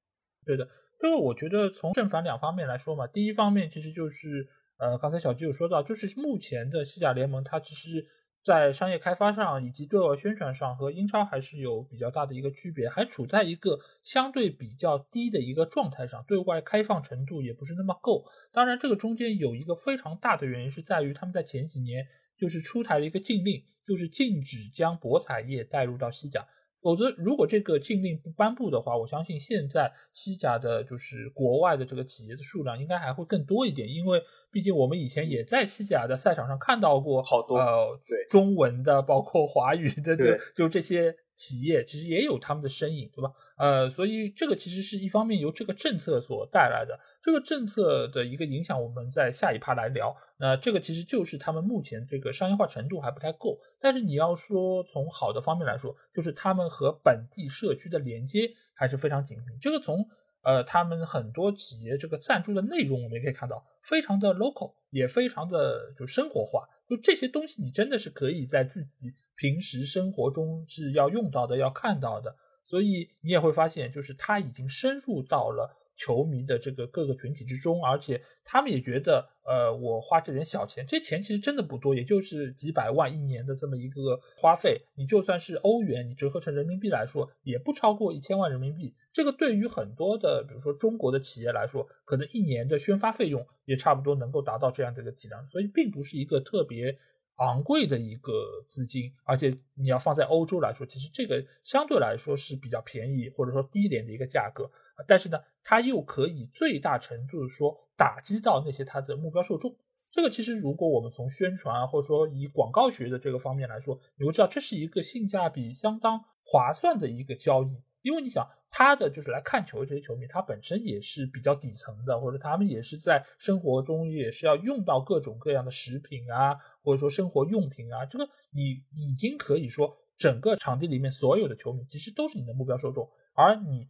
[0.45, 0.67] 对的。
[0.99, 4.45] 这个我觉得从正反两方面来说嘛，第一方面其实就是，
[4.77, 8.05] 呃，刚才小吉有说到，就是目前的西甲联盟它其实，
[8.41, 18.23] 在商业开发上以及对外宣传上和英超还是有比较大的一个区别，还处在一个相对比较低的一个状态上，对外开放程度也不是那么够。
[18.51, 26.47] 当然，这个中间有一个非常大的原因是在于他们在前几年就是出台了一个禁令，就是禁止将博彩业带入到西甲。
[26.81, 41.15] 否则，如果这个禁令不颁布的话，我相信现在西甲的就是国外的这个企业的数量应该还会更多一点，因为毕竟我们以前也在西甲的赛场上看到过好多呃中文的，包括华语的，就就这些。
[41.39, 43.31] 企业其实也有他们的身影，对吧？
[43.57, 50.15] 呃，所以这个其实是一方面由这个政策所带来的，这个政策的一个影响，我们在下一趴来聊。
[50.37, 59.57] 那这个其实就是他们目前这个商业化程度还不太够，但是你要说从好的方面来说，就是他们和本地社区的连接还是非常紧密。
[59.59, 60.07] 这个从
[60.43, 66.67] 呃他们很多企业这个赞助的内容，我们也可以看到，非常的 local，也非常的就生活化。
[66.89, 69.13] 就这些东西，你真的是可以在自己。
[69.35, 88.95] 平时生活中是要用到的，要看到的，所以你也会发现，就是他已经深入到了球迷的这个各个群体之中，而且他们也觉得，呃，我花这点小钱，这钱其实真的不多，也就是几百万一年的这么一个花费，你就算是欧元，你折合成人民币来说，也不超过一千万人民币。
[89.11, 96.97] 这个对于很多的，比如说中国的企业来说，可能一年的宣发费用也差不多能够达到这样的一个体量，所以并不是一个特别。
[97.39, 98.33] 昂贵的一个
[98.67, 104.69] 资金，而且你要放在欧洲来说，其实这个相对来说是比较便宜或者说低廉的一个价格，
[105.07, 109.75] 但是呢，它又可以最大程度说打击到那些它的目标受众。
[110.11, 118.47] 这个其实如果我们从宣传啊或者说以广告学的这个方面来说，你会知道这是一个性价比相当划算的一个交易，因为你想。
[118.71, 128.05] 他的就是来看球的这些球迷，他本身也是比较底层的，或者他们也是在生活中也是要用到各种各样的食品啊，或者说生活用品啊。
[128.05, 133.09] 这个你已经可以说，整个场地里面所有的球迷其实都是你的目标受众。
[133.33, 133.89] 而你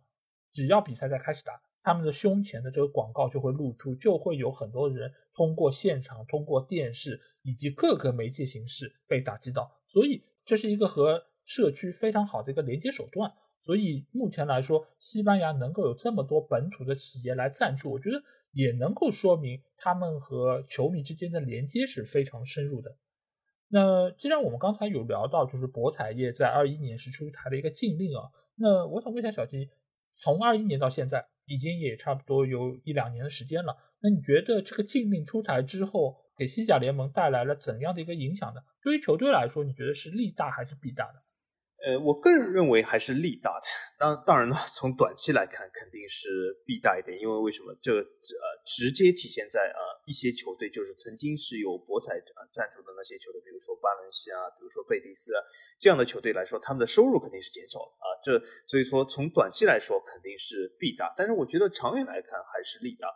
[0.53, 9.69] 只要比赛在开始打，他们的胸前的这个广告就会露出，就会有很多人通过现场、通过电视以及各个媒介形式被打击到。
[9.85, 13.29] 所以这是一个和社区非常好的一个连接手段。
[13.61, 22.95] 所以目前来说，西班牙能够有这么多本土的企业来赞助，我觉得也能够说明他们和球迷之间的连接是非常深入的。
[23.67, 28.23] 那既然我们刚才有聊到，就是博彩业在二一年是出台了一个禁令啊，
[28.55, 29.69] 那我想问一下小吉，
[30.15, 33.77] 从二一年到现在，已经也差不多有一两年的时间了。
[34.01, 38.61] 那你觉得这个禁令出台之后，给西甲联盟带来了怎样的一个影响呢？
[38.81, 41.19] 对于球队来说，你觉得是利大还是弊大呢？
[41.85, 43.65] 呃，我个人认为还是利大的。
[43.97, 47.73] 当当然了，从短期来看肯定是弊大一点，因为为什么？
[47.81, 55.39] 这呃直接体现在呃一些球队，就是曾经是有博彩呃赞助的那些球队，比如说巴伦西啊，比如说贝蒂斯啊
[55.79, 58.07] 这样的球队来说，他们的收入肯定是减少了啊。
[58.23, 63.07] 这所以说从短期来说肯定是弊大，但是我觉得长远来看还是利大，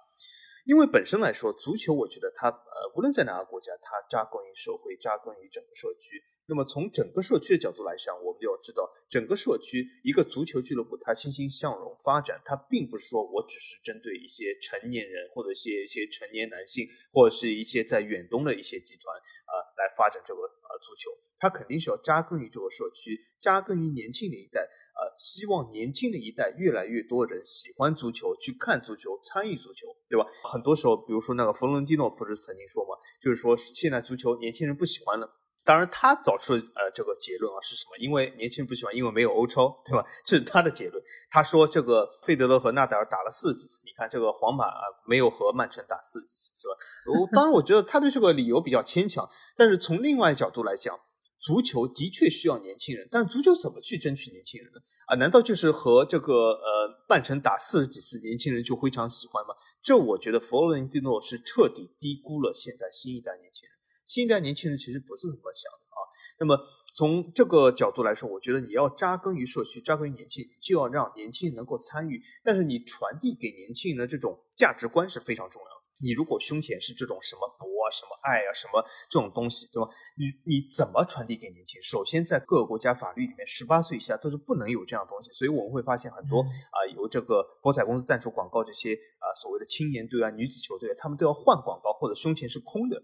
[0.66, 6.24] 因为本身来说，足球我觉得它呃无论在哪个国家，它扎根于社会，扎根于整个社区。
[6.46, 30.28] 那么从整个社区的角度来讲，我们就要知道，整个社区一个足球俱乐部它欣欣向荣发展，它并不是说我只是针对一些成年人或者一些一些成年男性，或者是一些在远东的一些集团啊来发展这个呃足球，它肯定是要扎根于这个社区，扎根于年轻的一代，呃，希望年轻的一代越来越多人喜欢足球，去看足球，参与足球，对吧？
[30.44, 35.40] 很多时候，比如说那个弗伦蒂诺不是曾经说嘛，就是说现在足球年轻人不喜欢了。
[35.66, 37.98] 当然，他找出呃这个结论啊是什么？
[37.98, 40.06] 因为年轻人不喜欢，因为没有欧超，对吧？
[40.26, 41.02] 这是他的结论。
[41.32, 47.20] 他说这个费德勒和纳达尔打了四十几次，你看这个皇马啊没有和曼城打四十几次，是吧？
[47.20, 51.00] 我当然我觉得他的这个理由比较牵强，但是从另外角度来讲，
[51.40, 54.80] 足球的确需要年轻人，但是足球怎么去争取年轻人呢？
[55.08, 59.54] 啊，难道就是和这个呃曼城打四十几次，年轻人就非常喜欢吗？
[59.82, 63.78] 这我觉得佛罗伦蒂诺是彻底低估了现在新一代年轻人。
[64.06, 66.00] 新一代年轻人其实不是这么想的啊。
[66.40, 66.58] 那么
[66.96, 72.22] 从这个角度来说，我觉得你要扎根于社区，扎根于年轻人，就要让年轻人能够参与。
[72.44, 75.84] 但是你传递给年轻人的这种价值观是非常重要的。
[76.02, 79.88] 你如果胸前是这种什么博啊、什么爱啊、什么这种东西，对吧？
[80.18, 81.84] 你你怎么传递给年轻人？
[81.84, 85.32] 首先，在各个国家法律里面，十八岁以下都是不能有这样的东西。
[85.32, 93.02] 所以我们会发现很多啊，由这个博彩公司赞助广告这些啊所谓的青年队啊、女子球队，他们都要换广告或者胸前是空的。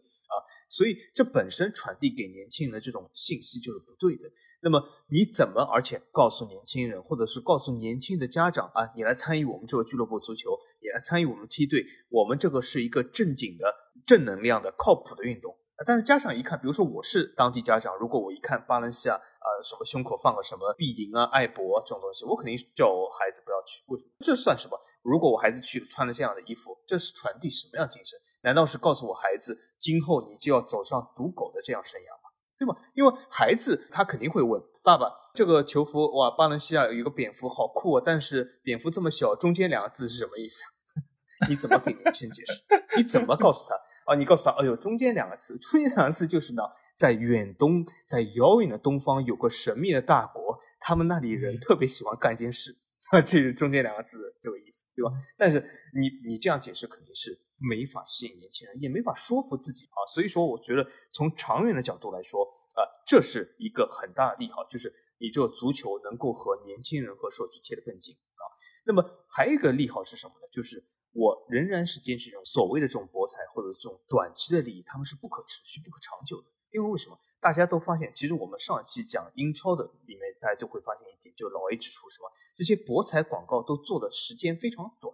[0.70, 4.30] 所以这本身传递给年轻人的这种信息就是不对的。
[4.62, 10.52] 那么你怎么而且告诉年轻人，或者是告诉年轻的家长啊，你来参与我们这个俱乐部足球，
[10.82, 13.74] 你来参与我们梯队，我们这个是一个正经的、
[14.06, 15.58] 正能量的、靠谱的运动。
[15.88, 23.82] 但是家长一看，比如说我是当地家长，如果我一看巴伦西亚啊什么胸口放个什么碧莹啊、爱博这种东西，我肯定叫我孩子不要去。
[23.88, 24.12] 为什么？
[24.20, 24.78] 这算什么？
[25.02, 28.20] 如果我孩子去穿了这样的衣服，这是传递什么样精神？
[28.42, 32.30] 难道是告诉我孩子，今后你就要走上赌狗的这样生涯吗？
[32.58, 32.76] 对吗？
[32.94, 38.04] 因为孩子他肯定会问爸爸：“这个球服哇，巴伦西亚有一个蝙蝠，好酷啊！
[38.06, 40.64] 但是蝙蝠这么小，中间两个字是什么意思？
[41.48, 42.62] 你怎么给年轻人解释？
[42.98, 43.76] 你怎么告诉他
[44.12, 44.16] 啊？
[44.16, 46.64] 你告诉他：哎呦，中间两个字，中间两个字就是呢，
[46.98, 52.78] 在远东，在遥远的东方有个神秘的大国，他们那里人特别喜欢干一件事，
[53.26, 55.12] 这是中间两个字这个意思，对吧？
[55.38, 55.60] 但是
[55.94, 57.40] 你你这样解释肯定是。
[57.60, 62.44] 没法吸引年轻人，也没法说服自己啊，所以说我觉得从长远的角度来说，
[62.76, 68.44] 啊，这是一个很大的利好，就是你这个足球能够和年轻人和社区贴得更近啊。
[68.86, 70.48] 那么还有一个利好是什么呢？
[70.52, 70.84] 就是
[71.14, 76.48] 我仍然是坚持这种所谓的这种博彩或者这种短期的利益，他们是不可持续、不可长久的。
[76.72, 77.18] 因为为什么？
[77.42, 85.14] 大家都发现，其实我们上一期讲英超的里面，大家就会发现一点，就老 A 指出什么，这些博彩广告都做的时间非常短。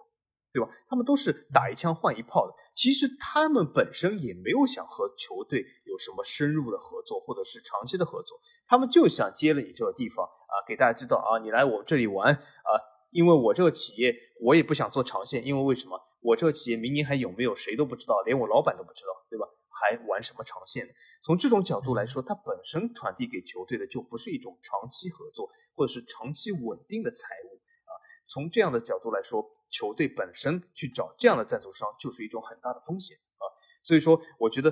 [0.56, 0.70] 对吧？
[0.88, 2.54] 他们都是打一枪换一炮的。
[2.74, 8.40] 其实他们本身也没有想和球队有什么深入的合作，或者是长期的合作。
[8.66, 12.72] 他们就想接了你这个地方啊，给大家知道啊，你来我这里玩啊。
[13.12, 15.46] 因为我这个企业，我也不想做长线。
[15.46, 16.00] 因为为什么？
[16.22, 19.46] 我这个企业明年还有没有，谁都不知道，连我老板都不知道，对吧？
[19.70, 20.94] 还玩什么长线呢？
[21.22, 27.92] 从这种角度来说，它本身传递给球队的就不是一种长期合作，或者是长期稳定的财务啊。
[28.26, 29.55] 从这样的角度来说。
[29.70, 33.44] 球队本身去找这样的赞助商就是一种很大的风险啊，
[33.84, 34.72] 所以说我觉得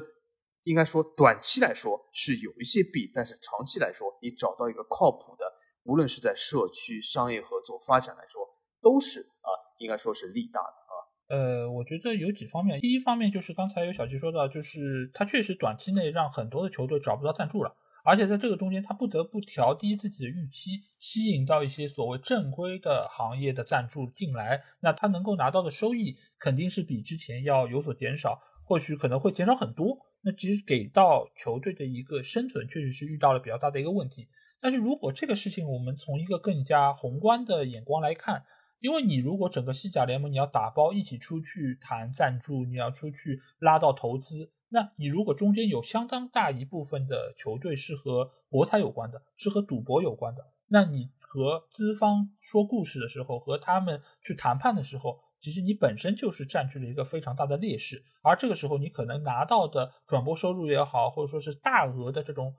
[0.64, 5.46] 应该说短期来说是有一些弊，但是长期来说，你找到一个靠谱的，
[5.84, 8.42] 无论是在社区商业合作发展来说，
[8.82, 10.94] 都是啊，应该说是利大的啊。
[11.28, 17.76] 呃，我觉得有几方面，第一方面就是刚才有小吉说到，就是他确实短期内让很多的球队找不到赞助了。
[18.04, 29.98] 而且在这个中间，他不得不调低自己的预期，吸引到一些所谓正规的行业的赞助进来，那他能够拿到的收益肯定是比之前要有所减少，或许可能会减少很多。
[30.22, 34.28] 那其实给到球队的一个生存，确实是遇到了比较大的一个问题。
[34.60, 38.44] 但是如果这个事情我们从一个更加宏观的眼光来看，
[38.80, 44.52] 因为你如果整个西甲联盟你要打包一起出去谈赞助，你要出去拉到投资。
[44.74, 62.56] 那你如果中间有相当大一部分的球队是和博彩有关的，是和赌博有关的，那你和资方说故事的时候，和他们去谈判的时候，其实你本身就是占据了一个非常大的劣势，而这个时候你可能拿到的转播收入也好，或者说是大额的这种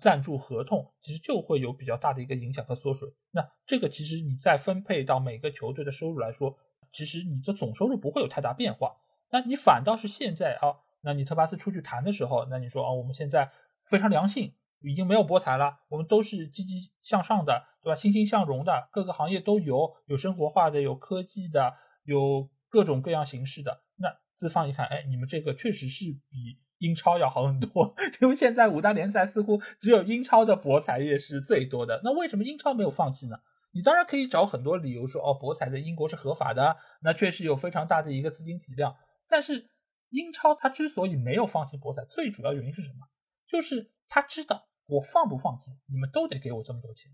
[0.00, 3.06] 赞助合同，其实就会有比较大的一个影响和缩水。
[3.30, 6.56] 那这个其实你再分配到每个球队的收入来说，
[6.94, 8.96] 其实你的总收入不会有太大变化。
[9.30, 10.72] 那你反倒是现在啊，
[11.02, 13.50] 那你特巴斯出去谈的时候，那你说啊，我们现在
[13.86, 17.94] 非常良性，已经没有博彩了，我们都是积极向上的，对吧？
[17.94, 21.74] 欣欣向荣的，各个行业都有，有生活化的，有科技的，
[22.04, 23.82] 有各种各样形式的。
[23.96, 26.60] 那资方一看，哎，你们这个确实是比。
[26.80, 27.92] 英超要好很多，
[28.22, 32.00] 因为现在五大联赛似乎只有英超的博彩业是最多的。
[32.04, 33.36] 那为什么英超没有放弃呢？
[33.72, 38.94] 你当然可以找很多理由说，哦，博彩在英国是合法的，那确实有非常大的一个资金体量。
[39.28, 39.68] 但是
[40.10, 43.06] 英超他之所以没有放弃博彩，最主要原因是什么？
[43.46, 47.10] 就是他知道我放不放弃，你们都得给我这么多钱。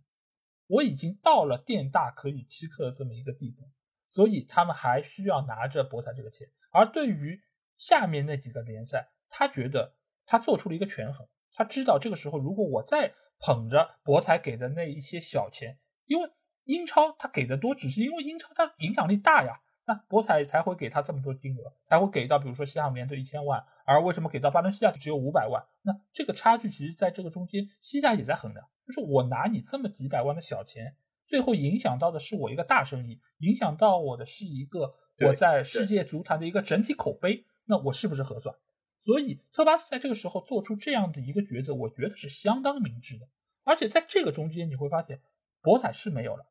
[0.66, 3.68] 我已经到了店大可以欺客的这么一个地步，
[4.10, 6.48] 所以他们还需要拿着博彩这个钱。
[6.72, 7.40] 而对于
[7.76, 16.30] 下面那几个联赛，他觉得他做出了一个权衡，他知道这个时候如果我再捧着博彩给的那一些小钱，因为
[16.64, 25.62] 英超他给的多，只是因为英超它影响力大呀，那博彩才会给他这么多金额，才会给到比如说西汉姆联队一千万，而为什么给到巴伦西亚只有五百万？
[25.82, 38.54] 那这个差距其实在这个中间，西甲也在衡量，就是我拿你这么几百万的小钱，最后影响到的是我一个大生意，影响到我的是一个我在世界足坛的一个整体口碑，那我是不是合算？
[39.00, 43.28] 所以特巴斯在这个时候做出这样的一个抉择，我觉得是相当明智的。
[43.62, 45.20] 而且在这个中间，你会发现
[45.60, 46.46] 博彩是没有了，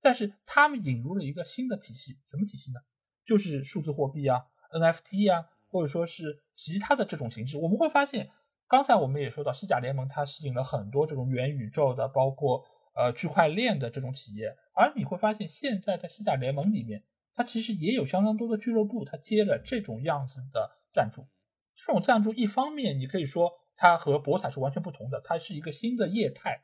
[0.00, 2.80] 但是他们引入了一个新的体系，什么体系呢？
[3.26, 4.42] 就是数字货币啊、
[4.72, 7.58] NFT 啊，或者说是其他的这种形式。
[7.58, 8.30] 我们会发现，
[8.66, 14.56] 刚才我们也说到，西甲联盟它吸引了很多这种元宇宙的，包括呃区块链的这种企业。
[14.72, 21.26] 而你会发现，现在在西甲联盟里面，它其实也有相当多的俱乐部，它接了这种样子的赞助。
[21.74, 26.62] 这种赞助，一方面你可以说它和博彩是完全不同的，它是一个新的业态，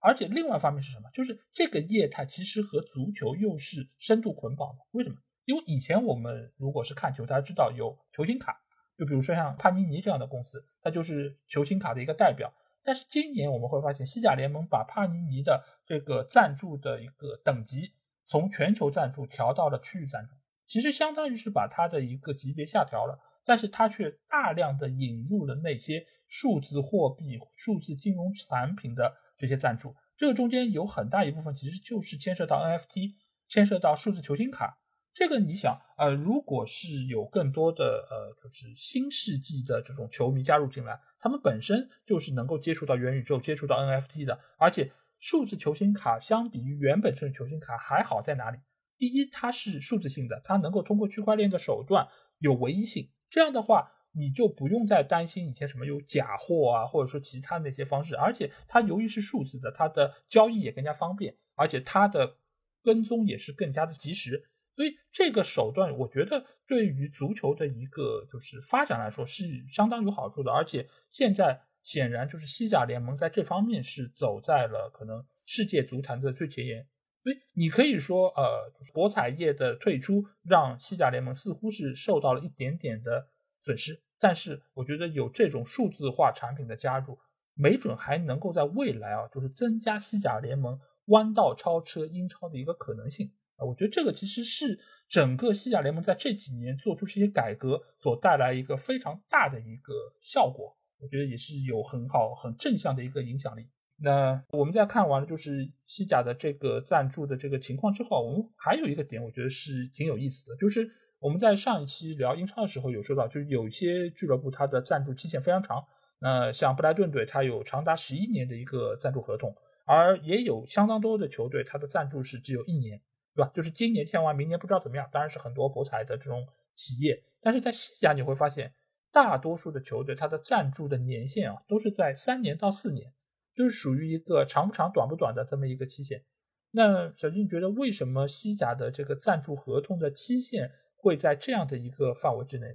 [0.00, 1.08] 而且另外一方面是什么？
[1.12, 4.78] 就是这个业态其实和足球又是深度捆绑的。
[4.92, 5.16] 为什么？
[5.44, 8.60] 因为以前我们如果是看球，大家知道有球星卡，
[8.96, 12.52] 就比如说像帕尼尼这样的公司，它就是球星卡的一个代表。
[12.82, 17.92] 但是今年我们会发现，西甲联盟把帕尼尼的这个赞助的一个等级
[18.26, 20.34] 从全球赞助调到了区域赞助，
[20.66, 23.18] 其实相当于是把它的一个级别下调了。
[23.42, 33.14] 但是它却大量的引入了那些数字货币、数字金融产品的这些赞助，这个中间有很大一部分其实就是牵涉到 NFT，
[33.48, 34.76] 牵涉到数字球星卡。
[35.14, 48.58] 这个你想，呃，如果是有更多的呃，就是新世纪的这种球迷加入进来，他们本身就是能够接触到元宇宙、接触到 NFT 的，而且数字球星卡相比于原本这种球星卡还好在哪里？
[48.98, 52.06] 第一，它是数字性的，它能够通过区块链的手段
[52.38, 53.08] 有唯一性。
[53.30, 58.16] 这样的话，你就不用再担心以前什么有假货啊，或者说其他那些方式。
[58.16, 62.36] 而且它由于是数字的，它的交易也更加方便，而且它的
[62.82, 64.48] 跟踪也是更加的及时。
[64.76, 70.50] 所以这个手段，我觉得对于足球的一个就是发展来说是相当有好处的。
[70.50, 76.86] 而且现在显然就是西甲联盟在这方面是走在了可能世界足坛的最前沿。
[77.22, 83.28] 所以你可以说，呃，博彩业的退出让西甲联盟似乎是受到了一点点的
[83.60, 87.18] 损失，但是我觉得有这种数字化产品的加入，
[87.54, 93.64] 没准还能够在未来啊，就是增加西甲联盟弯道超车英超的一个可能性啊。
[93.64, 103.68] 我觉得这个其实是整个西甲联盟在这几年做出这些改革所带来一个非常大的一个效果，我觉得也是有很好很正向的一个影响力。
[104.02, 110.90] 那我们在看完了就是西甲的这个赞助的这个情况之后，我们还有一个点，我觉得是挺有意思的，就是
[111.20, 115.84] 我们在上一期聊英超的时候有说到，就是有一些俱乐部它的赞助期限非常长，
[116.18, 119.54] 那像布莱顿队它有长达十一年的一个赞助合同，
[119.84, 123.00] 而也有相当多的球队它的赞助是只有一年，
[123.34, 123.52] 对吧？
[123.54, 125.08] 就是今年签完，明年不知道怎么样。
[125.12, 128.72] 当然是很多博彩的这种企业，但是在西甲你会发现，
[129.12, 133.12] 大多数的球队它的赞助的年限啊都是在三年到四年。
[133.52, 136.24] 就是属于一个长不长、短不短的这么一个期限。
[136.70, 140.70] 那小金觉得，为什么西甲的这个赞助合同的期限
[141.00, 142.66] 会在这样的一个范围之内？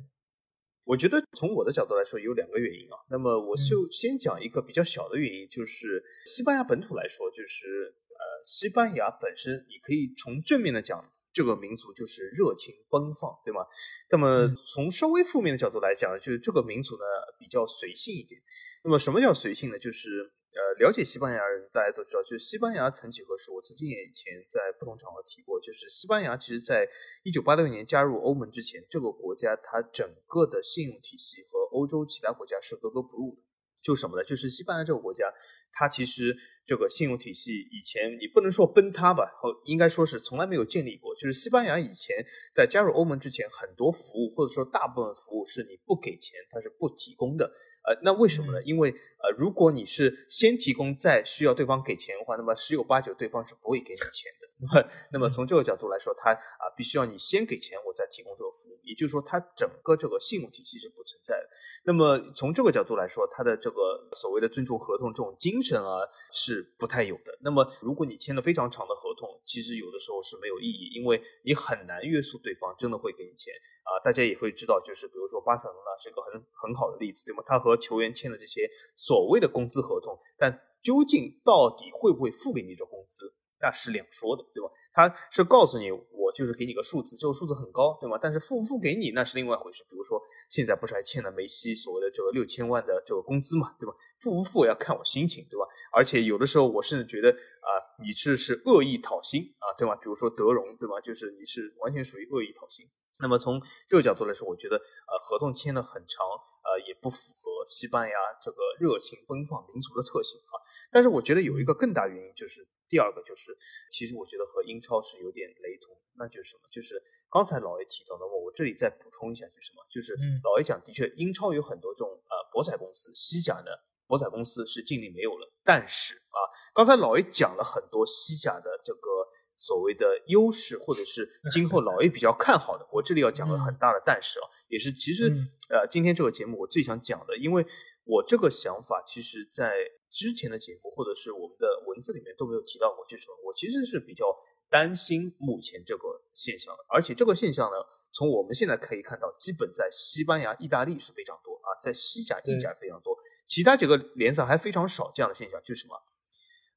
[0.83, 2.97] 我觉得从我的角度来说，有两个原因啊。
[3.09, 11.03] 那么我就先讲一个比较小的原因，就是西班牙本土来说，就是呃，西班牙本身，你可以从正面的讲，
[11.33, 13.65] 这个民族就是热情奔放，对吗？
[14.11, 17.03] 那么从稍微负面的角度来讲，就是这个民族呢
[17.39, 18.39] 比较随性一点。
[18.83, 19.79] 那么什么叫随性呢？
[19.79, 26.87] 就是呃，了解西班牙人，大家都知道，就是西班牙曾几何时，我曾经也以前在不同场合提过，就是西班牙其实在
[27.23, 33.41] 一九八六年加入欧盟之前，这个国家它整个的信用体系和欧洲其他国家是格格不入的，
[33.83, 34.23] 就是什么呢？
[34.23, 35.25] 就是西班牙这个国家，
[35.73, 36.33] 它其实
[36.65, 41.13] 这个信用体系以前你不能说崩塌吧，和应该说是从来没有建立过。
[41.15, 42.15] 就是西班牙以前
[42.53, 47.51] 在加入欧盟之前，很多服务或者说大部分服务是你不给钱它是不提供的。
[47.87, 48.63] 呃，那为什么呢？
[48.63, 48.91] 因为
[49.23, 54.45] 呃，如果你是先提供再需要对方给钱的话，那么十有八九对方是不会给你钱的。
[54.57, 58.79] 那么，那么从这个角度来说，他啊必须要你先给钱，我再提供这个服务。
[58.83, 61.49] 也就是说，它整个这个信用体系是不存在的。
[61.83, 65.99] 那么从这个角度来说，它的这个所谓的尊重合同这种精神啊
[66.31, 67.35] 是不太有的。
[67.41, 73.51] 那么如果你签了非常长的合同，其实有的时候是没有意义，因为你很难约束对方真的会给你钱
[73.83, 73.97] 啊。
[74.05, 77.43] 大家也会知道，就是比如说巴塞罗那是一个很很好的例子，对吗？
[77.45, 78.69] 他和球员签的这些
[79.05, 80.51] 所谓的工资合同，但
[80.81, 83.31] 究竟到底会不会付给你这工资，
[83.61, 84.69] 那是两说的，对吧？
[84.93, 88.17] 他是告诉你，我就是给你个数字，这个数字很高，对吗？
[88.19, 89.83] 但是付不付给你，那是另外一回事。
[89.89, 93.93] 比如说，现在不是还欠了梅西所谓的这个六千万的这个工资嘛，对吧？
[94.19, 95.67] 付不付要看我心情，对吧？
[95.91, 97.69] 而且有的时候我甚至觉得啊，
[98.01, 99.93] 你这是恶意讨薪啊，对吗？
[99.97, 100.99] 比如说德容，对吗？
[101.01, 102.87] 就是你是完全属于恶意讨薪。
[103.19, 106.25] 那么从这个角度来说，我觉得呃，合同签的很长，
[106.63, 107.33] 呃，也不符
[107.65, 110.61] 西班牙这个热情奔放民族的特性啊。
[110.91, 112.65] 但是我觉得有一个更大原因就是。
[112.87, 113.49] 第二个就是，
[113.91, 116.69] 其实我觉得和英超是有点雷同，那就是什么？
[116.71, 117.01] 就是
[117.31, 119.81] 刚才老 A 提到的，我我这里再补充一下，就是什么？
[119.89, 125.51] 就是老 A 讲，的确，英超有很多这种呃博彩公司，西甲的博彩公司是尽力没有了。
[125.63, 126.37] 但是啊，
[126.75, 129.09] 刚才老 A 讲了很多西甲的这个
[129.55, 135.29] 所谓的优势，或者是今后老 A 比较看好的，我这里要讲个很大的但是啊，也是其实
[135.69, 137.65] 呃今天这个节目我最想讲的，因为
[138.03, 139.73] 我这个想法其实在。
[140.15, 144.33] 之前的节目或者是我们的文字里面都没有提到过，就是我其实是比较
[144.69, 147.75] 担心目前这个现象的，而且这个现象呢，
[148.13, 153.13] 从我们现在可以看到，基本在西班牙、意大利是非常多啊，在西甲、意甲非常多，
[153.45, 156.01] 其他几个联赛还非常少这样的现象，就是什么？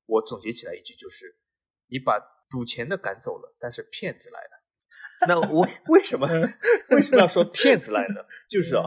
[0.07, 1.39] 我总结起来一句就是，
[1.86, 2.18] 你把
[2.51, 4.57] 赌钱的赶走了，但是骗子来了。
[5.28, 6.28] 那我 为什么
[6.91, 8.20] 为什么要说骗子来呢？
[8.49, 8.84] 就是啊，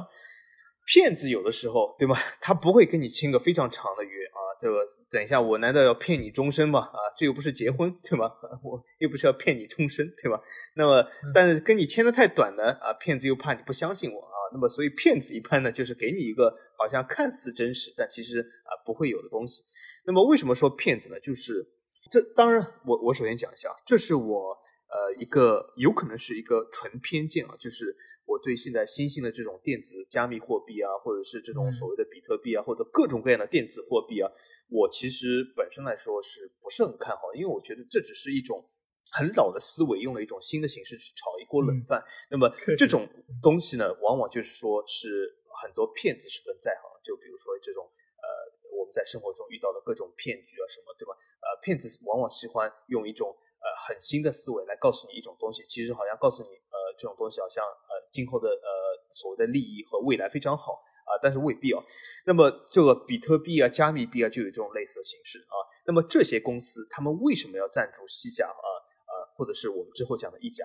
[0.86, 4.40] 骗子有的时候对吧， 他不会跟你签个非常长的约啊。
[4.60, 4.80] 这个
[5.10, 6.80] 等一下，我难道要骗你终身吗？
[6.80, 8.32] 啊，这又不是结婚，对吧？
[8.64, 10.40] 我又不是要骗你终身，对吧？
[10.76, 19.64] 那么，但是跟你签的太短呢，啊，骗子又怕你不相信我啊，那么所以骗子一般呢，就是给你一个好像看似真实，但其实啊不会有的东西。
[20.06, 21.20] 那么为什么说骗子呢？
[21.20, 21.68] 就是
[22.12, 24.58] 这当然，我我首先讲一下，这是我
[24.92, 34.30] 呃一个有可能是一个纯偏见啊，就是我对现在新兴的这种电子加密货币啊，或者是这种所谓的比特币啊，或者各种各样的电子货币啊。
[34.70, 38.64] 我其实本身来说是不是很看好，因为我觉得这只是一种
[39.12, 42.02] 很老的思维，用了一种新的形式去炒一锅冷饭。
[42.30, 43.08] 那么这种
[43.42, 45.28] 东西呢，往往就是说是
[45.62, 46.84] 很多骗子是跟在行。
[47.04, 48.28] 就比如说这种呃，
[48.78, 51.12] 我们在生活中遇到的各种骗局啊什么，对吧？
[51.42, 53.51] 呃，骗子往往喜欢用一种呃
[53.88, 58.70] 很新的思维来告诉你一种东西，其实好像告诉你呃这种东西好像呃今后的呃
[59.12, 60.82] 所谓的利益和未来非常好。
[61.04, 61.84] 啊，但是未必啊。
[62.26, 65.56] 那么这个比特币啊、加密币啊，就有这种类似的形式啊。
[65.86, 68.54] 那么这些公司，他们为什么要赞助西甲啊？
[68.54, 70.64] 啊，或者是我们之后讲的意甲？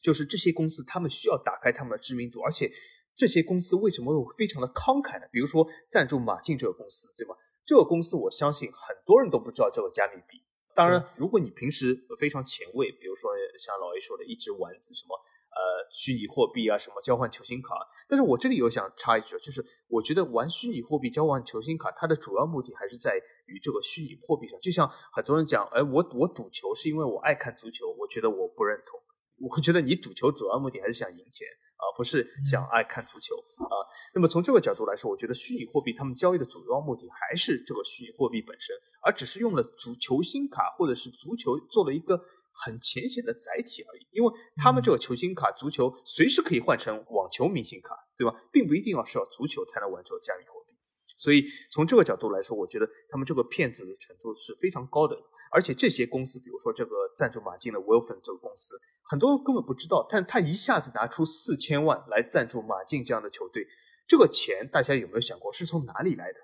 [0.00, 2.70] 就是这些公司，他们需要打开他们的知名度，而且
[3.16, 5.26] 这些公司为什么会非常的慷慨呢？
[5.32, 7.34] 比如说赞助马竞这个公司，对吗？
[7.64, 10.38] 这个公司我相信很多人都不知道这个加密币。
[10.78, 15.18] 当然，如果你平时非常前卫，比如说像老 A 说的，一直玩什么。
[15.50, 17.74] 呃，虚拟货币啊，什么交换球星卡？
[18.06, 23.16] 但是我这里有想插一句，就是我觉得玩虚拟货币交换球星卡，它的主要目的还是在
[23.46, 24.56] 于这个虚拟货币上。
[24.60, 29.00] 就像很多人讲，哎，我我赌球是因为我爱看足球，我觉得我不认同。
[29.40, 31.48] 我觉得你赌球主要目的还是想赢钱
[31.78, 33.74] 啊，不是想爱看足球啊。
[34.14, 42.20] 那么从这个角度来说，我觉得虚拟货币他们交易的主要目的还是这个虚拟货币本身，而只是用了足球星卡或者是足球做了一个。
[42.60, 48.34] 很浅显的载体而已，因为他们这个球星卡足球随时可以换成网球明星卡，对吧？
[48.50, 50.74] 并不一定要是要足球才能玩这个加密货币。
[51.16, 55.16] 所以从这个角度来说，我觉得他们这个骗子的程度是非常高的。
[55.50, 63.66] 而且这些公司，比如说这个赞助马竞的 w i l f o n 这个公司，很多人根本不知道，但他一下子拿出四千万来赞助马竞这样的球队，
[64.06, 66.38] 这个钱大家有没有想过是从哪里来的？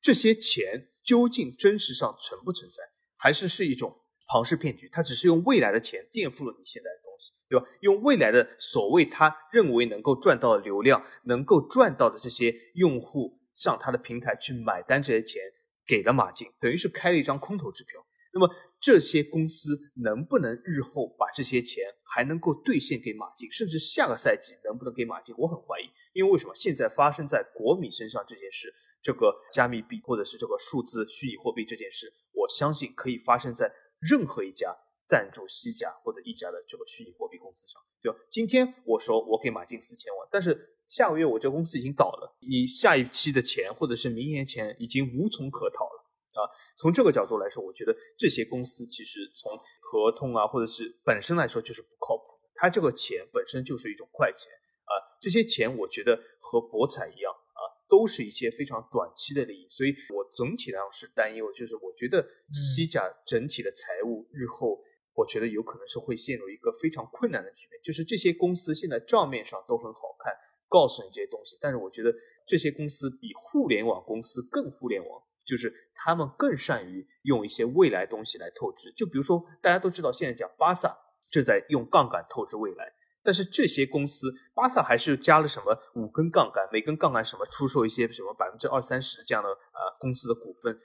[0.00, 2.82] 这些钱究竟真实上存不存在，
[3.16, 3.98] 还是是一种？
[4.28, 7.66] 庞氏骗局，他只是用未来的钱垫付了你现在的东西，对吧？
[7.80, 15.42] 用未来的所谓他认为能够赚到的流量，能够赚到的这些用户上他的平台去买单，这些钱
[15.86, 18.00] 给了马竞，等于是开了一张空头支票。
[18.32, 18.48] 那么
[18.80, 25.34] 这些公司能不能日后把这些钱还能够兑现给马竞，甚至下个赛季能不能给马竞？
[25.38, 26.54] 我很怀疑，因为为什么？
[26.54, 33.70] 现在发生在国米身上这件事，这个加密币或者是这个数字虚拟货币这件事，我相信可以发生在
[34.00, 34.74] 任何一家
[35.06, 38.18] 赞助西甲或者意甲的这个虚拟货币公司上，对吧？
[38.30, 40.58] 今天我说我给马竞四千万，但是
[40.88, 46.01] 下个月我这公司已经倒了，你下一期的钱或者是明年钱已经无从可讨了
[46.40, 46.48] 啊！
[46.78, 52.22] 从这个角度来说，我觉得这些公司其实从合同啊或者是本身来说就是不靠谱，
[52.54, 54.52] 它这个钱本身就是一种快钱
[54.84, 57.62] 啊，这些钱我觉得和博彩一样啊。
[57.92, 64.80] 都是一些非常短期的利益，所以我总体上是担忧，就是我觉得西甲整体的财务日后，
[65.12, 67.78] 我觉得有可能是会陷入一个非常困难的局面。
[67.84, 70.32] 就是这些公司现在账面上都很好看，
[70.70, 72.10] 告诉你这些东西，但是我觉得
[72.46, 78.92] 这些公司比互联网公司更互联网，就是他们更善于用一些未来东西来透支。
[78.96, 80.96] 就比如说大家都知道，现在讲巴萨
[81.30, 82.92] 正在用杠杆透支未来。
[83.24, 90.76] 但是这些公司，巴萨还是加了什么五根杠杆，每根杠杆什么出售一些什么百分之二三十这样的呃公司的股份。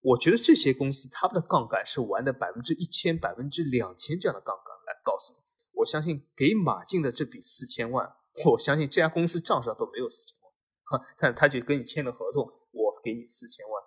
[0.00, 5.40] 我觉得这些公司他们的杠杆是玩的百分之一千、百分之两千这样的杠杆来告诉你。
[5.74, 8.10] 我相信给马竞的这笔四千万，
[8.46, 12.42] 我相信这家公司账上都没有四千万，哈， 但他就跟你签的合同，
[12.72, 13.82] 我给你四千万，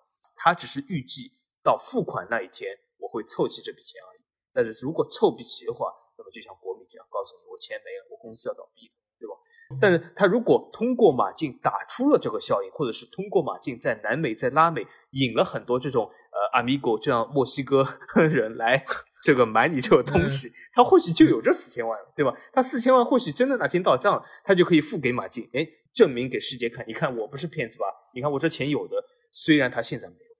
[0.45, 1.31] 他只是预计
[1.63, 4.21] 到付款那一天我会凑齐这笔钱而已。
[4.53, 9.33] 但是如果凑不齐的话，那么就像国米这样告诉你，我钱没了，我公司要倒闭了，对吧？
[9.81, 17.83] 但是他如果通过马竞打出了这个效应，或者是通过马竞在南美、在拉美引了很多这种呃阿米狗这样墨西哥
[18.29, 18.85] 人来
[19.23, 22.31] 这个买你这个东西，他或许就有这四千万了，对吧？
[22.53, 27.85] 他四千万或许真的哪天到账了，他就可以付给马竞，哎，证明给世界看，你看我不是骗子吧？
[28.13, 30.34] 你看我这钱有的，虽然他现在没有啊，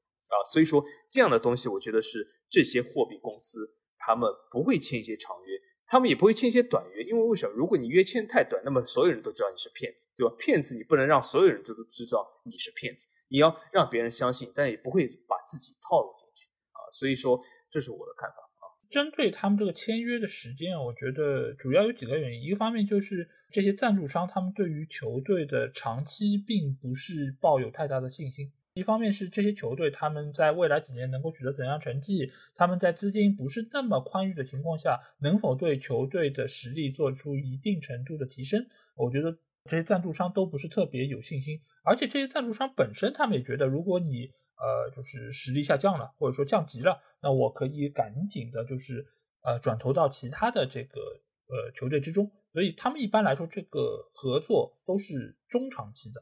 [0.46, 5.60] 所以说这样的东西，我觉得是这些货币公司他们不会签一些长约。
[5.88, 7.54] 他们也不会签一些短约，因为为什么？
[7.56, 10.34] 如果你约签太短，那么所有人都知道你是骗子，对吧？
[10.40, 16.90] 骗子你不能让所有人都都知道你是骗子，你要让别人相信，但也不会把自己套路进去啊。
[16.92, 17.40] 所以说，
[17.70, 18.66] 这是我的看法啊。
[18.90, 22.42] 针对他们这个签约的时间，我觉得主要有几个原因。
[22.42, 28.52] 一个方面就是这些赞助商他们对于球队的长期并不是抱有太大的信心。
[28.76, 38.68] 一方面是这些球队他们在未来几年能够取得怎样成绩，他们在资金不是那么宽裕的情况下，能否对球队的实力做出一定程度的提升？
[38.96, 39.32] 我觉得
[39.70, 49.08] 这些赞助商都不是特别有信心，而且这些赞助商本身他们也觉得，如果你呃就是实力下降了，或者说降级了，那我可以赶紧的就是
[49.44, 51.00] 呃转投到其他的这个
[51.48, 56.22] 呃球队之中，所以他们一般来说这个合作都是中长期的。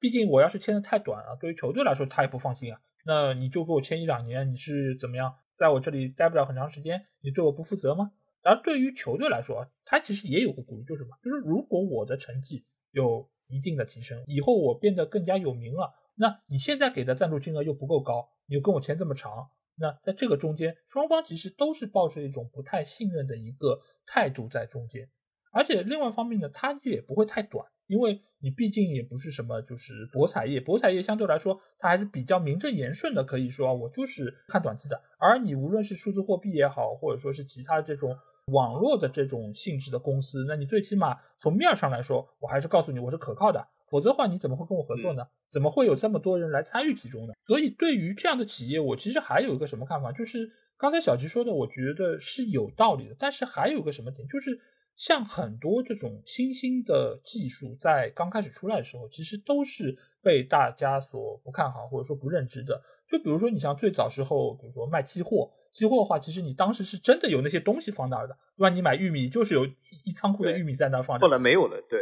[0.00, 2.80] 毕竟我要是签的太短啊，对于球队来说他也不放心啊。
[3.04, 8.12] 那你就给我签一两年，你是怎么样，在我这里待不了很长时间，你对我不负责吗？
[8.42, 11.16] 而对于球队来说啊，他其实也有个顾虑，就是什么？
[11.22, 25.08] 就是如果我的成绩有一定的提升，以后我变得更加有名了，那你现在给的赞助金额又不够高，你又跟我签这么长，那在这个中间，双方其实都是抱着一种不太信任的一个态度在中间。
[25.50, 27.66] 而且另外一方面呢，他也不会太短。
[27.88, 35.02] 因为你毕竟也不是什么，就是博彩业，博彩业相对来说它还是比较名正言顺的，可以说我就是看短期的。
[35.18, 38.16] 而你无论是数字货币也好，或者说是其他这种
[38.52, 45.26] 网络的这种性质的公司，那你最起码从面上来说，我还是告诉你我是可靠的，否则的话你怎么会跟我合作呢？
[45.50, 47.32] 怎么会有这么多人来参与其中呢？
[47.46, 54.60] 所以对于这样的企业，我其实还有一个什么看法，就是刚才小吉说的，我觉得是有道理的，但是还有个什么点，就是。
[54.98, 62.82] 像很多这种新兴的技术，在刚开始出来的时候，其实都是被大家所不看好或者说不认知的。
[63.08, 68.70] 就比如说，你像最早时候，比如说卖期货，期货的话，其实你当时是真的有那些东西放那儿的，对吧？
[68.70, 69.64] 你买玉米就是有
[70.04, 71.24] 一仓库的玉米在那儿放着。
[71.24, 72.00] 后来没有了，对，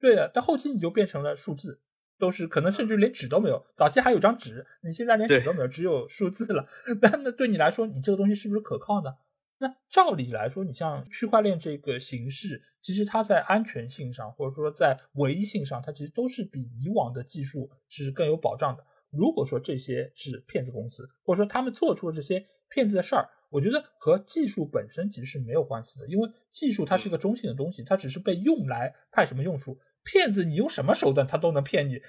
[0.00, 0.30] 对的。
[0.32, 1.78] 但后期你就变成了数字，
[2.18, 3.62] 都是可能甚至连纸都没有。
[3.74, 6.66] 早期还有张纸，你现在连纸都没有，只有数字了。
[7.02, 9.12] 那那对你来说，你这个东西是不是可靠呢？
[9.60, 18.84] 那照理来说，你像区块链这个形式，其实它在安全性上，或者说在唯一性上，它其实都是比以往的技术是更有保障的。
[19.10, 29.78] 如果说这些是骗子公司，或者说他们做出了这些骗子的事儿，我觉得和技术本身其实是没有关系的，因为技术它是一个中性的东西，它只是被用来派什么用处。
[30.04, 32.00] 骗子，你用什么手段他都能骗你，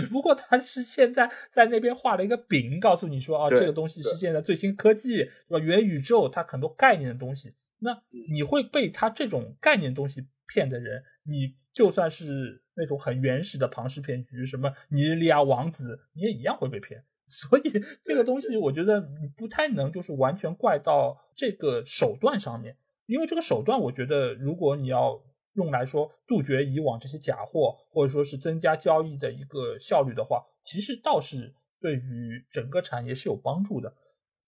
[0.08, 5.58] 不过他是现在在那边画了一个饼，告诉你说啊，这个东西是现在最新科技，是吧？
[5.60, 7.54] 元宇宙，它很多概念的东西。
[7.78, 17.04] 那你会被他这种概念东西骗的人，你就算是那种很原始的庞氏骗局，什么尼日利亚王子，你也一样会被骗。
[17.28, 17.62] 所以
[18.02, 22.76] 这个东西，我觉得你不太能就是完全怪到这个手段上面，
[23.06, 25.22] 因为这个手段，我觉得如果你要。
[25.54, 33.94] 用来说杜绝以往这些假货，或者说是增加交易的一个效率的话，其实倒是对于整个产业是有帮助的。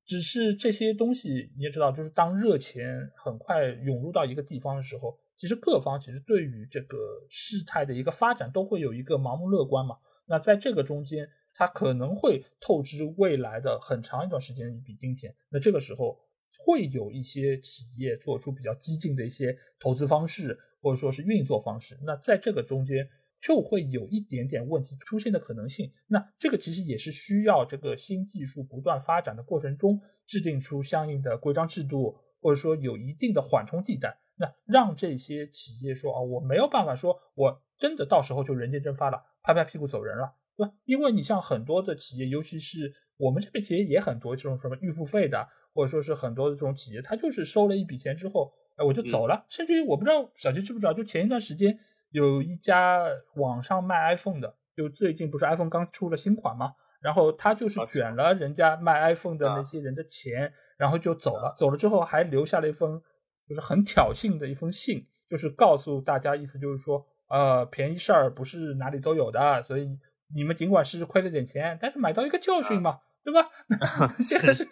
[0.04, 6.96] 只是这些东西你也知道，就是当热钱很快涌入到一个地方的时候，其实各方其实对于这个
[7.28, 9.96] 事态的一个发展都会有一个盲目乐观嘛。
[10.26, 15.34] 那在这个中间，它可能会透支未来的很长一段时间一笔金钱。
[15.50, 16.16] 那这个时候
[16.64, 20.57] 会有一些企业做出比较激进的一些投资方式，
[20.87, 21.99] 或者说是运作方式。
[22.05, 23.09] 那在这个中间
[23.41, 25.91] 就会有一点点问题出现的可能性。
[26.07, 34.16] 那这个其实也是需要这个新技术不断发展的过程中制定出相应的规章制度，或者说有一定的缓冲地带。
[34.37, 40.37] 那让这些企业说啊，我没有办法说我真的到时候就人间蒸发了，拍拍屁股走人了。
[40.57, 40.72] 对吧？
[40.84, 49.45] 因为你像很多的企业，尤其是我们这边企业也很多这种什么预付费的，或者说是很多的这种企业，他就是收了一笔钱之后，哎，我就走了。
[49.49, 51.79] 甚至于我不知道小杰知不知道，就前一段时间
[52.11, 53.01] 有一家
[53.35, 61.55] 网上卖 iPhone 的，就最近不是 iPhone 刚出了新款嘛，然后他就是卷了人家卖 iPhone 的那些人的钱，然后就走了。
[61.57, 63.03] 走了之后还留下了一封
[63.49, 69.99] 就是很挑衅的一封信，就是告诉大家，意思就是说，呃，便宜事儿不是哪里都有的，所以。
[70.35, 73.51] 你们尽管是亏了点钱，但是买到一个教训嘛，对吧？
[74.22, 74.64] 是，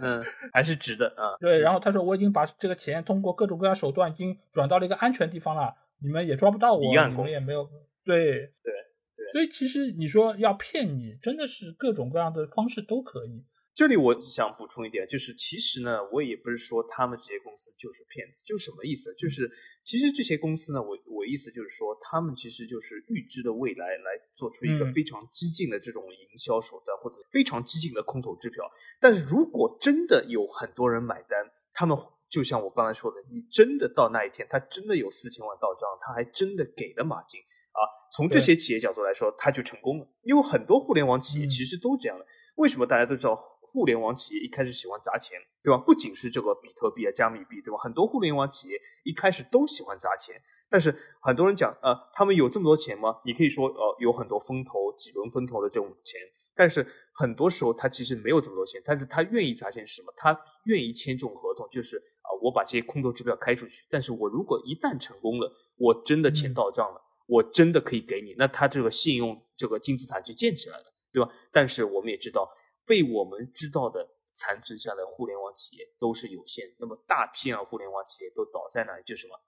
[0.00, 0.24] 嗯，
[0.54, 1.36] 还是值的啊。
[1.38, 7.68] 对，然后他说我已经把这个钱通过各种各样手段已经转到了一个安全地方了，你们也抓不到我，你们也没有。
[8.06, 8.32] 对对
[8.64, 9.32] 对。
[9.32, 13.44] 所以其实你说要骗你，真的是各种各样的方式都可以。
[13.74, 19.14] 这里我想补充一点，就是其实呢，我也不是说他们这些公司就是骗子，就是什么意思？
[19.14, 19.50] 就是
[19.82, 28.70] 其实这些公司呢，我我意思就是说，他们其实就是预知的未来来做出一个非常激进的这种营销手段，或者非常激进的空头支票。
[29.00, 31.96] 但是如果真的有很多人买单，他们
[32.28, 37.80] 就像我刚才说的，你真的到那一天，他真的有四千万到账，他还真的给了马金啊。
[38.14, 42.26] 从这些企业角度来说，他就成功了，因为很多互联网企业其实都这样的。
[42.56, 43.48] 为什么大家都知道？
[43.72, 45.78] 互联网企业一开始喜欢砸钱，对吧？
[45.78, 47.78] 不仅是这个比特币啊、加密币，对吧？
[47.78, 50.40] 很多互联网企业一开始都喜欢砸钱。
[50.68, 53.16] 但是很多人讲，呃，他们有这么多钱吗？
[53.24, 56.20] 你可以说，呃，有很多风投、几轮风投的这种钱。
[56.54, 60.12] 但是很多时候他其实没有这么多钱，但是他愿意砸钱是什么？
[60.16, 63.82] 他愿意签这种合同，就是啊，我把这些空头支票开出去。
[63.88, 71.30] 但是我如果一旦成功了，我真的钱到账了，我真的可以给你，那他这个信用这个金字塔就建起来了，对吧？
[71.50, 72.46] 但是我们也知道。
[72.86, 79.38] 被我们知道的残存下来互联网企业都是有限，那么大批量互联网企业都倒在那里，就是什么？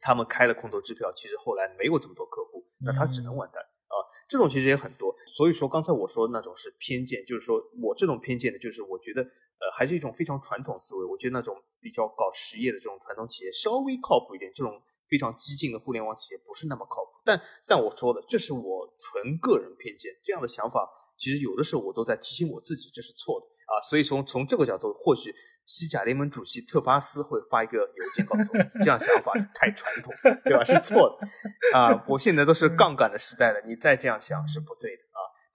[0.00, 3.96] 他们开了空头支票，其实后来没有这么多客户，那他只能完蛋啊！
[4.28, 17.12] 这种其实也很多，所以说刚才我说的那种是偏见，就是说我这种偏见呢，就是我觉得呃还是一种非常传统思维，我觉得那种比较搞实业的这种传统企业稍微靠谱一点，这种非常激进的互联网企业不是那么靠谱。
[17.24, 20.88] 但但我说的这是我纯个人偏见，这样的想法。
[21.18, 23.80] 其实有的时候我都在提醒我自己，这是错的啊！
[23.88, 30.12] 所以从从这个角度，或许西甲联盟主席特巴斯会发一个邮件告诉我，这样想法太传统，
[30.44, 30.62] 对吧？
[30.62, 31.26] 是错的
[31.78, 32.04] 啊！
[32.06, 35.02] 我现在都是杠杆的时代了，你再这样想是不对的！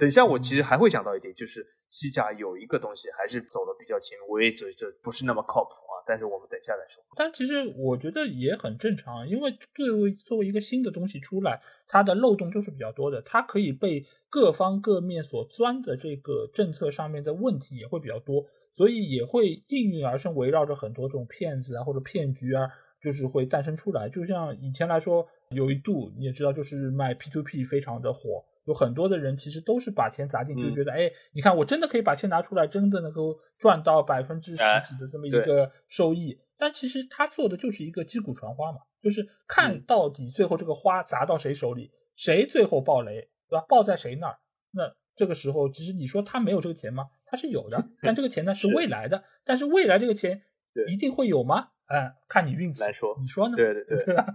[0.02, 6.02] 等一下，我其实还会讲到一点，就是西甲有一个东西还是走的比较前，我也觉得不是那么靠谱啊。
[6.08, 7.04] 但是我们等一下再说。
[7.16, 18.44] 但其实我觉得也很正常，因为作为作为一个新的东西出来，它的漏洞就是比较多的，它可以被各方各面所钻的这个政策上面的问题也会比较多，
[18.74, 22.68] 所以也会应运而生，围绕着很多这种骗子啊或者骗局啊，
[23.04, 24.10] 就是会诞生出来。
[24.10, 28.44] 就像以前来说，有一度你也知道，就是卖 P to P 非常的火。
[28.66, 36.40] 有很多的人其实都是把钱砸进去，就觉得哎，你看我真的可以把钱拿出来，真的能够赚到百分之十几的这么一个收益。
[36.58, 43.66] 但其实他做的就是一个击鼓传花嘛，就是看到底最后这个花砸到谁手里，谁最后爆雷，对吧？
[43.68, 44.38] 爆在谁那儿？
[44.72, 44.84] 那
[45.16, 47.08] 这个时候，其实你说他没有这个钱吗？
[47.26, 49.24] 他是有的， 但这个钱呢是未来的。
[49.44, 50.44] 但是未来这个钱
[50.88, 51.70] 一定会有吗？
[51.88, 53.58] 哎，看你运气来说，你说呢？
[53.58, 54.26] 对对对，对 吧？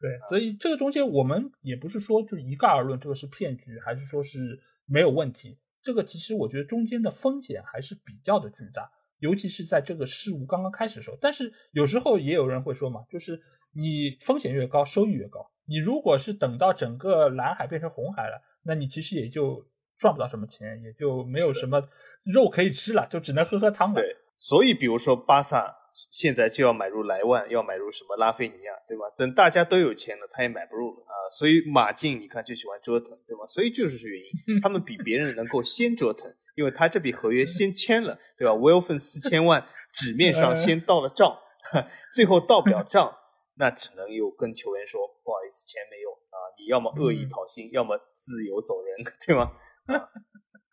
[0.00, 5.58] 对，所以这个中间我们也不是说就一概而论，这个是骗局还是说是没有问题？
[5.82, 8.90] 这个其实我觉得中间的风险还是比较的巨大，
[9.20, 11.16] 尤其是在这个事物刚刚开始的时候。
[11.20, 13.40] 但是有时候也有人会说嘛，就是
[13.72, 15.50] 你风险越高，收益越高。
[15.64, 19.66] 你如果是等到整个蓝海变成红海了，那你其实也就
[19.96, 21.82] 赚不到什么钱，也就没有什么
[22.24, 23.94] 肉可以吃了，就只能喝喝汤了。
[23.94, 25.83] 对，所以比如说巴萨。
[26.10, 29.04] 现在就要买入莱万，要买入什么拉菲尼亚，对吧？
[29.16, 31.14] 等大家都有钱了，他也买不入了啊。
[31.38, 33.46] 所以马竞你看就喜欢折腾，对吧？
[33.46, 38.52] 所以就是这原因， 他们比别人能够先折腾，因为他这笔合约先签了，对吧？
[38.54, 41.38] 威尔芬四千万纸面上先到了账，
[42.12, 43.16] 最后到不了账，
[43.56, 49.52] 那只能又跟球员说不好意思，钱没有啊，你要么恶意讨薪，要么自由走人， 对吗？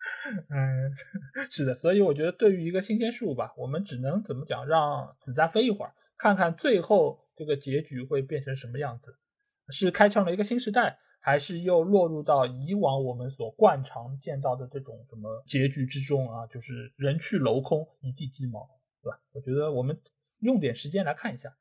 [0.50, 0.92] 嗯，
[1.52, 9.16] 是的，所以我觉得对于一个新鲜事物吧，我们只能怎么讲，让子弹飞一会儿，看看最后这个结局会变成什么样子，
[9.70, 16.48] 是开创了一个新时代，还是又落入到以往我们所惯常见到的这种什么结局之中啊？
[16.48, 18.68] 就是人去楼空，一地鸡毛，
[19.04, 19.20] 对吧？
[19.34, 19.96] 我觉得我们
[20.40, 21.56] 用点时间来看一下。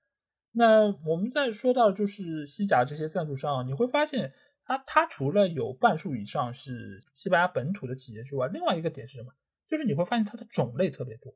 [0.52, 4.32] 那我们再说到就是西甲这些赞助商，你会发现。
[4.70, 9.32] 它它除了有半数以上是西班牙本土的企业之外，另外一个点是什么？
[9.68, 11.34] 就是你会发现它的种类特别多。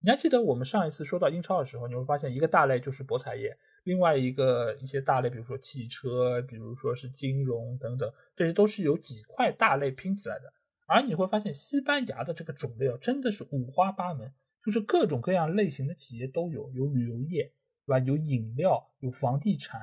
[0.00, 10.52] 你还记得我们上一次说到英超的时候，你会发现一个大类就是博彩业，另外一个一些大类，比如说汽车，比如说是金融等等，这些都是由几块大类拼起来的。
[10.88, 14.32] 而你会发现西班牙的这个种类啊，真的是五花八门，
[14.64, 17.52] 就是各种各样类型的企业都有，有旅游业，
[17.86, 17.98] 对吧？
[18.00, 19.80] 有饮料，有房地产，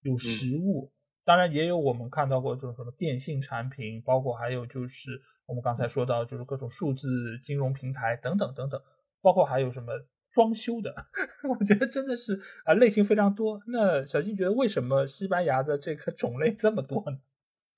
[0.00, 0.90] 有食物。
[1.24, 5.10] 当然也有我们看到过这种什么电信产品，包括还有就是
[5.46, 7.08] 我们刚才说到就是各种数字
[7.44, 8.80] 金融平台等等等等，
[9.20, 9.92] 包括还有什么
[10.32, 10.94] 装修的，
[11.48, 13.60] 我觉得真的是啊类型非常多。
[13.68, 17.18] 那小金觉得为什么西班牙的这个种类这么多呢？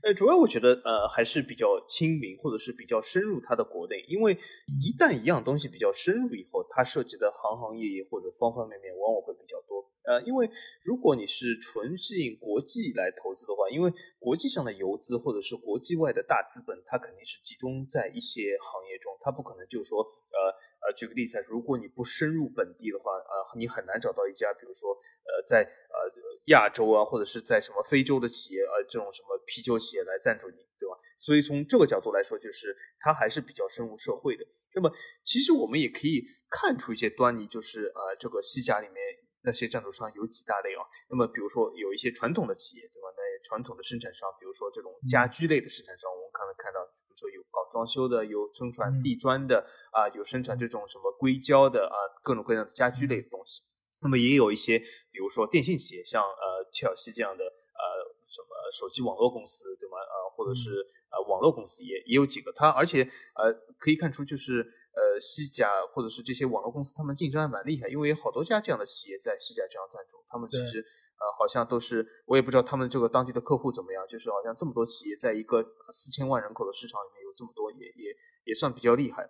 [0.03, 4.35] 呃，主要我觉得呃还是比较亲民，或者是比较深入它的国内，因为
[4.81, 9.91] 一旦一样东西比较深入以后，它涉及的行行业业或者方方面面往往会比较多。
[10.05, 10.49] 呃，因为
[10.85, 26.35] 如果你是纯吸引国际来投资的话，因为国际上的游资或者是国际外的大资本，它肯定是集中在一些行业中，它不可能就是说呃呃，举个例子，如果你不深入本地的话，呃，你很难找到一家比如说呃在呃。
[26.49, 30.95] 亚洲啊，或者是在什么非洲的企业，呃，这种什么啤酒企业来赞助你，对吧？
[31.17, 34.45] 所以从这个角度来说，就是它还是比较深入社会的。
[34.75, 34.93] 那么，
[35.25, 38.97] 其实我们也可以看出一些端倪，就是呃，这个西甲里面
[39.45, 40.83] 那些赞助商有几大类啊。
[41.09, 43.09] 那么，比如说有一些传统的企业，对吧？
[43.15, 53.63] 那传统的生产商，比如说这种家居类的生产商，我们刚才看到，比如说有搞装修的，有生产地砖的，啊，有生产这种什么硅胶的，啊，各种各样的家居类的东西。
[54.01, 54.79] 那么也有一些，
[55.13, 57.83] 比如说电信企业，像呃切尔西这样的呃
[58.29, 59.97] 什么手机网络公司，对吗？
[59.97, 60.71] 呃，或者是
[61.11, 62.53] 呃网络公司也也有几个。
[62.53, 63.03] 它而且
[63.37, 70.17] 呃可以看出，就是呃西甲或者是这些网络公司，他们竞争还蛮厉害，因为有好多家这样的企业在西甲这样赞助。
[70.29, 78.17] 他们其实呃好像都是，我也不知道他们这个当地的客户怎么样，就是好像这么多企业在一个四千万人口的市场里面有这么多，也也
[78.47, 79.29] 也算比较厉害。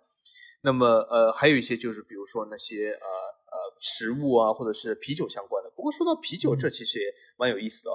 [0.61, 3.07] 那么呃还有一些就是比如说那些呃。
[3.55, 5.71] 呃，食物啊，或者是啤酒相关的。
[5.77, 7.05] 不过说到啤酒，这其实也
[7.37, 7.91] 蛮有意思的。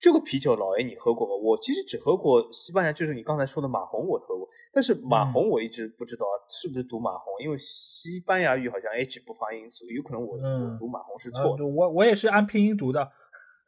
[0.00, 1.36] 这个啤酒，老爷你喝过吗？
[1.36, 4.48] 我其实只喝过西班牙，就是你刚才说的马红，我喝过。
[4.74, 11.64] 但是马红我一直不知道是不是读马红，因为西班牙语好像 H 不发音，所以有可能我我读马红是错的。
[11.64, 13.00] 我我也是按拼音读的。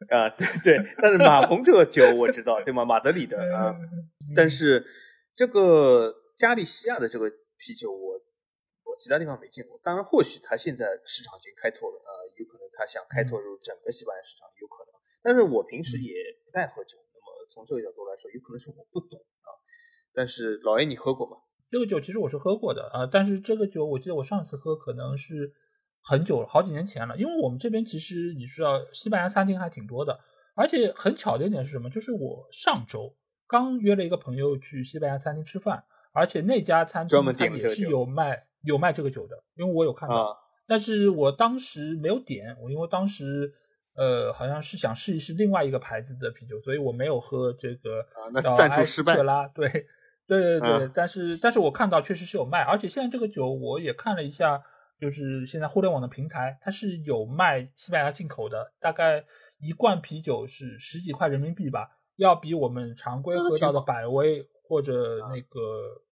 [0.09, 0.95] 啊，对对。
[1.01, 2.83] 但是马红这个酒我知道，对吗？
[2.83, 3.73] 马德里的 啊。
[4.35, 4.85] 但是
[5.33, 8.21] 这个加利西亚的这个啤酒，我我。
[8.99, 14.91] 其他地方没见过，当然或许他现在市场已经开拓了，呃，有可能他想开拓入整个西班牙市场，有可能。
[15.21, 19.53] 但是我平时也不太喝酒，那么从这个角度来说，有可能是我不懂啊。
[20.17, 21.37] 但是老 A，你喝过吗？
[21.69, 25.53] 这个酒其实我是喝过的啊，但是这个酒我记得我上次喝可能是
[26.01, 27.15] 很久了，好几年前了。
[27.15, 30.19] 因为我们这边其实你知道，西班牙餐厅还挺多的，
[30.55, 31.89] 而且很巧的一点是什么？
[31.89, 33.15] 就是我上周
[33.47, 38.43] 刚约了一个朋友去西班牙餐厅吃饭，而且那家餐厅它也是有卖。
[38.63, 40.35] 有卖这个酒的，因为我有看到，
[40.67, 43.53] 但是我当时没有点，我因为当时
[43.95, 48.03] 呃好像是想试一试另外一个牌子的啤酒，所以我没有喝这个
[48.41, 49.69] 叫埃斯特拉，对
[50.27, 54.61] 对对对，但是但是我看到确实是有卖，而且现在这个酒我也看了一下，
[54.99, 59.23] 就是现在互联网的平台它是有卖西班牙进口的，大概
[59.59, 65.59] 一罐啤酒是十几块人民币吧，要比我们常规喝到的百威或者那个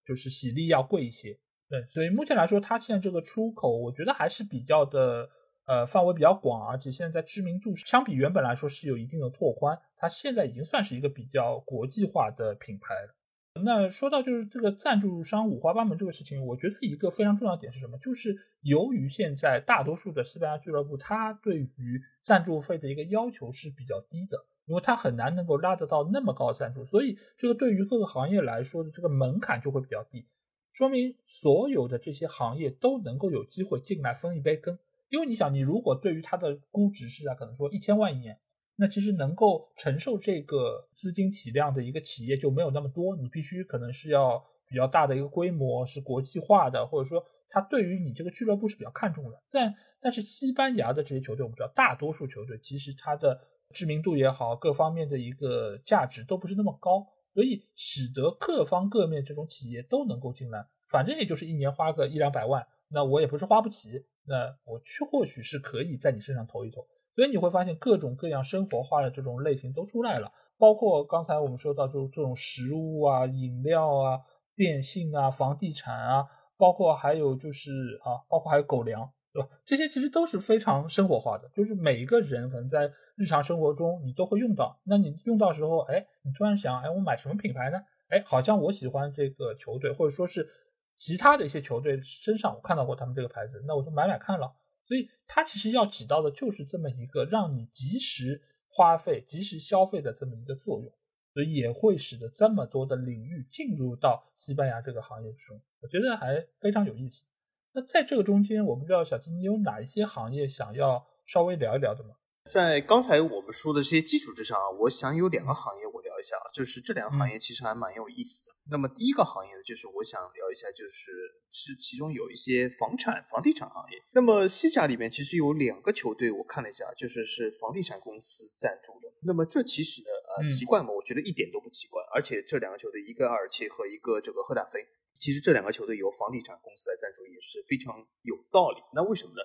[0.06, 1.38] 就是喜力要贵一些。
[1.68, 5.28] 对，所以目前来说，它现在这个出口，我觉得还是比较的，
[5.66, 13.16] 呃，范围比较广，而且现在在知名度相比原本来说是有一定的拓宽，它现在已经算是一个比较国际化的品牌了。
[13.64, 17.98] 那说到就是这个赞助商五花八门这个事情，我觉得一个非常重要的点是什么？
[18.00, 30.28] 就是由于现在大多数的西班牙俱乐部，它对于赞助费的一个要求是比较低的，因为它很难能够拉得到那么高的赞助，所以这个对于各个行业来说的这个门槛就会比较低。
[30.74, 34.78] 说明所有的这些行业都能够有机会进来分一杯羹，
[35.08, 38.38] 因为你想，你如果对于它的估值是啊，可能说一千万一年，
[38.78, 49.42] 那其实能够承受这个资金体量的一个企业就没有那么多，你必须可能是要比较大的一个规模，是国际化的，或者说他对于你这个俱乐部是比较看重的。
[49.50, 53.40] 但但是西班牙的这些球队，我们知道，大多数球队其实它的
[53.74, 66.86] 知名度也好，各方面的一个价值都不是那么高，所以使得各方各面这种企业都能够进来，反正也就是一年花个一两百万，那我也不是花不起，那我去或许是可以在你身上投一投。
[67.16, 74.20] 所以你会发现各种各样生活化的这种类型都出来了，包括刚才我们说到就这种食物啊、饮料啊、
[74.56, 76.26] 电信啊、房地产啊，
[76.58, 77.72] 包括还有就是
[78.04, 79.10] 啊，包括还有狗粮。
[79.36, 79.50] 对吧？
[79.66, 84.80] 这些其实都是非常生活化的，就是每一个人可能在日常生活中你都会用到。
[84.86, 87.78] 那你用到时候，哎，你突然想，哎，我买什么品牌呢？
[88.08, 90.48] 哎，好像我喜欢这个球队，或者说是
[90.96, 94.50] 其他的一些球队身上我看到过他们这个牌子，那我就买买看了。
[94.88, 100.92] 所以它其实要起到的就是这么一个让你及时花费、及时消费的这么一个作用，
[101.34, 107.26] 所以也会使得这么多的领域进入到西班牙这个行业之中，我觉得还非常有意思。
[107.72, 112.16] 那在这个中间，我不知道小金，你有哪一些行业想要稍微聊一聊的吗？
[112.50, 118.52] 在刚才我们说的这些基础之上啊，我想有两个行业我一下啊，就是这两个行业其实还蛮有意思的。
[118.72, 121.12] 那么第一个行业呢，就是我想聊一下，就是
[121.52, 123.98] 是其中有一些房产、房地产行业。
[124.14, 129.12] 那么西甲里面其实有两个球队，我看了一下，就是是房地产公司赞助的。
[129.24, 130.90] 那么这其实呢，呃，奇怪吗？
[130.90, 132.02] 我觉得一点都不奇怪。
[132.14, 134.86] 而且这两个球队，一个阿尔切和一个这个赫塔菲。
[135.18, 138.78] 其实这两个球队由房地产公司来赞助也是非常有道理。
[138.94, 139.42] 那为什么呢？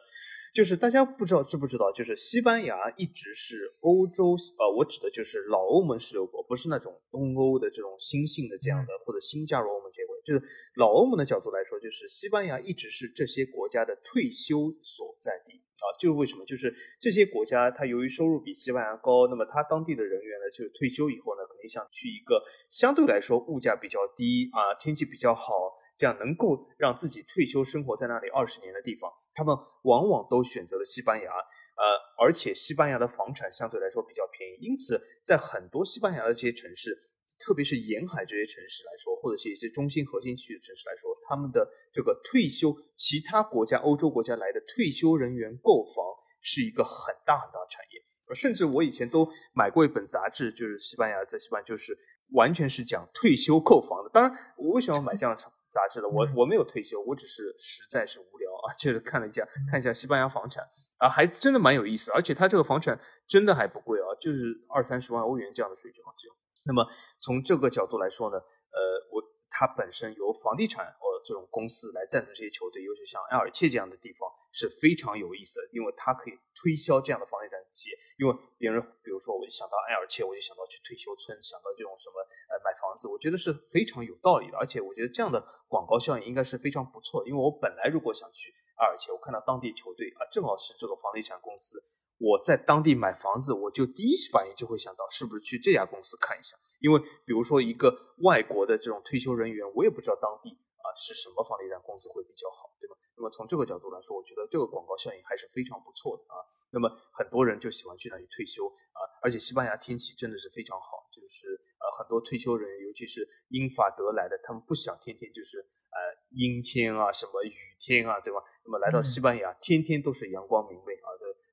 [0.52, 10.16] 就是大家不知道知不知道，就是西班牙一直是欧洲，呃，我指的就是老欧盟十六国，不是那种东欧的这种新兴的这样的或者新加入欧盟结果。
[10.24, 10.42] 就是
[10.74, 15.62] 老欧盟的角度来说，就是西班牙一直是这些国家的退休所在地。
[15.80, 16.44] 啊，就是为什么？
[16.44, 25.52] 就是这些国家，它由于收入比西班牙高，那么它当地的人员呢，就是退休以后呢，肯定想去一个相对来说物价比较低啊，天气比较好，
[25.96, 31.30] 这样能够让自己退休生活在那里二十年的地方，他们往往都选择了西班牙。
[31.30, 36.96] 呃，而且西班牙的房产相对来说比较便宜，因此在很多西班牙的这些城市。
[37.38, 46.04] 特别是沿海这些城市来说，或者是一些中心核心区的城市来说，他们的这个退休，其他国家、欧洲国家来的退休人员购房
[46.42, 48.02] 是一个很大很大的产业。
[48.34, 51.96] 甚至我以前都买过一本杂志，就是西班牙在西班牙就是
[52.32, 54.10] 完全是讲退休购房的。
[54.10, 56.08] 当然，我为什么要买这样的杂志呢？
[56.08, 60.62] 我我没有退休，我只是实在是无聊啊，就是看了一下看一下西班牙房产
[60.98, 62.12] 啊，还真的蛮有意思。
[62.12, 64.38] 而且它这个房产真的还不贵啊，就是
[64.72, 66.34] 二三十万欧元这样的水准啊，只有。
[66.66, 66.86] 那么
[67.20, 68.78] 从这个角度来说呢，呃，
[69.10, 69.20] 我
[69.50, 77.98] 它本身由房地产或这种公司来赞助这些球队，尤其像埃尔切这样的地方是非常有意思的，因为它可以推销这样的房地产企业。
[78.16, 82.16] 因为别人比如说我想到埃尔切，我就想到去退休村，想到这种什么
[82.48, 84.56] 呃买房子，我觉得是非常有道理的。
[84.56, 87.26] 而且我觉得这样的广告效应应该是非常不错。
[87.26, 91.82] 因为我本来如果想去埃尔切，我看到当地球队啊，正好是这个房地产公司。
[92.20, 97.88] 我在当地买房子，我就第一反应就会想到是不是去这家公司看一下，因为比如说一个
[98.20, 102.94] 外国的这种退休人员，我也不知道当地啊是什么房地产公司会比较好，对吧？
[103.16, 106.44] 那么从这个角度来说，我觉得这个广告效应还是非常不错的啊。
[106.70, 111.48] 那么很多人就喜欢去那里退休啊，而且西班牙天气真的是非常好，就是
[111.80, 115.56] 呃很多退休人员，尤其是英法德来的，他们不想天天就是
[115.88, 115.98] 呃
[116.36, 118.44] 阴天啊，什么雨天啊，对吧？
[118.64, 121.08] 那么来到西班牙，天天都是阳光明媚啊。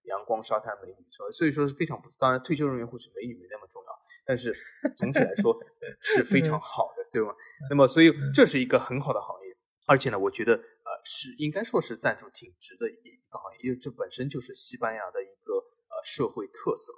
[0.08, 2.16] 阳光、沙滩、美女，所以说是非常不错。
[2.20, 3.92] 当然，退休人员或许美女没那么重要，
[4.26, 4.56] 但是
[4.96, 5.56] 总体来说
[6.02, 7.36] 是非常好的，对吗？
[7.70, 9.56] 那么，所以这是一个很好的行业，
[9.86, 16.94] 而且呢，我觉得呃是应该说是赞助挺值的一个行业，因为这本身就是西班牙的一个呃社会特色。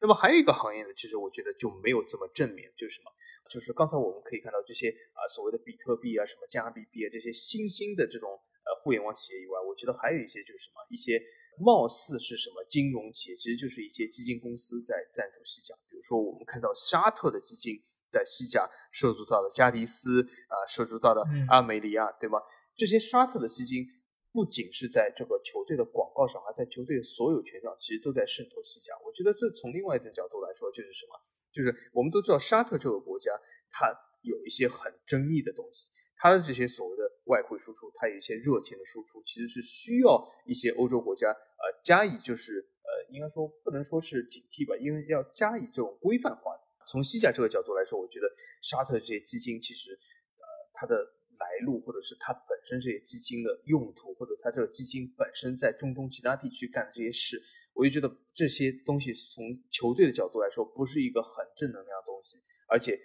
[0.00, 3.10] 那么还有一个行业呢，其实我觉得就没有这么正面，就是什么？
[3.50, 11.20] 就是刚才我们可以看到这些啊所谓的比特币啊、什么加密币啊这些新兴的这种呃互联网企业以外，我觉得还有一些就是什么一些。
[11.58, 15.74] 貌似是什么金融企业，其实就是一些基金公司在赞助西甲。
[15.88, 17.76] 比如说，我们看到沙特的基金
[18.10, 22.38] 在西甲涉足到了加迪斯啊，涉足到了阿梅利亚，对吗？
[22.74, 23.84] 这些沙特的基金
[24.32, 28.94] 不仅是在这个球队的广告上，还在球队的所有权上，其实都在渗透西甲。
[29.04, 31.12] 我觉得这从另外一种角度来说，就是什么？
[31.52, 33.30] 就是我们都知道沙特这个国家，
[33.68, 33.92] 它
[34.22, 35.90] 有一些很争议的东西。
[36.22, 46.54] 它的这些所谓的外汇输出，它有一些热钱的输出，其实是需要一些欧洲国家呃加以就是呃应该说不能说是警惕吧，因为要加以这种规范化。
[46.86, 48.30] 从西甲这个角度来说，我觉得
[48.62, 50.94] 沙特这些基金其实呃它的
[51.40, 57.42] 来路，或者是它本身这些基金的用途，或者它这个基金本身在中东其他地区干的这些事，
[57.74, 59.42] 我就觉得这些东西从
[59.72, 62.38] 球队的角度来说，不是一个很正能量的东西，
[62.68, 62.96] 而且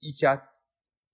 [0.00, 0.36] 一家。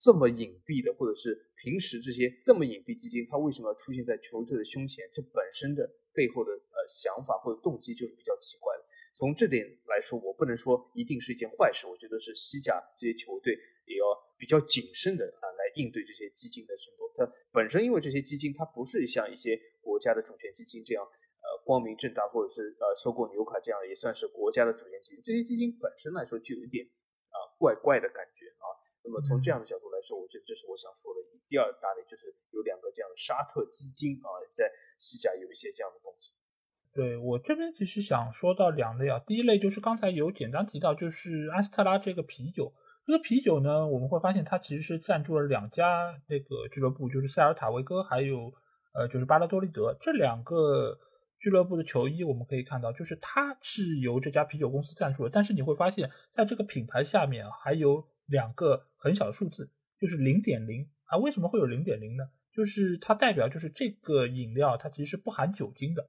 [0.05, 5.09] 这么隐蔽的，或者是平时这些这么隐蔽基金，它为什么要出现在球队的胸前？
[5.15, 8.85] 这本身的背后的呃想法或者动机就是比较奇怪的。
[9.17, 11.87] 从这点来说，我不能说一定是一件坏事。
[11.87, 13.57] 我觉得是西甲这些球队
[13.87, 14.05] 也要
[14.37, 17.09] 比较谨慎的啊来应对这些基金的渗透。
[17.17, 25.23] 它本身因为这些基金，它不是像一些国家的主权基金这样呃光明正大，或者是呃收购纽卡这样也算是国家的主权基金。
[25.25, 28.34] 这些基金本身来说就有点啊怪怪的感觉。
[29.05, 34.65] 那么从这样的角度来说，我觉得这是我想说的第二大类，就是有两个这样的沙特基金啊，在
[34.99, 36.33] 西甲有一些这样的东西。
[36.95, 42.73] 对我这边其实想说到两类啊，第一类就是刚才有简单提到，就是阿斯特拉这个啤酒，
[43.05, 48.55] 这个啤酒呢，我们会发现它其实是赞助了两家那个俱乐部，就是塞尔塔维戈还有
[48.95, 50.99] 呃就是巴拉多利德这两个
[51.39, 58.09] 俱乐部的球衣，我们可以看到，就是它是由这家啤酒公司赞助的，但是你会发现在这个品牌下面还有。
[58.27, 61.19] 两个很小的数字，就是零点零啊。
[61.19, 62.25] 为什么会有零点零呢？
[62.53, 66.09] 就是它代表就是这个饮料它其实是不含酒精的。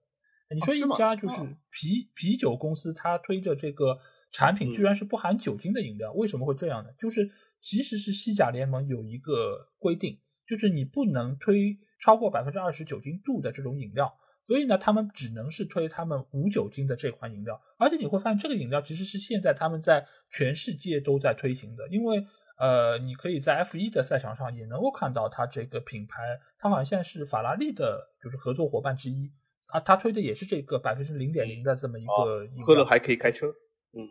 [0.53, 1.37] 你说一家就是
[1.71, 3.97] 啤啤酒公司，它推着这个
[4.31, 6.91] 产品居然是不含酒精的饮料，为什么会这样呢？
[6.99, 7.31] 就是
[7.61, 14.15] 其实是西甲联盟有一个规定，就是你不能推超过百分之二十酒精度的这种饮料。
[14.47, 22.25] 所以呢，他们只能是推他们无酒精的这款饮料，而且你会发现这个饮料其实是现在他们在全世界都在推行的，因为
[22.57, 29.31] 呃，你可以在 F 一的赛场上也能够看到它这个品牌，它好像现在是法拉利的就是合作伙伴之一。
[29.67, 33.47] 啊，它推的也是这个百分之零点零的这么一个，喝了还可以开车。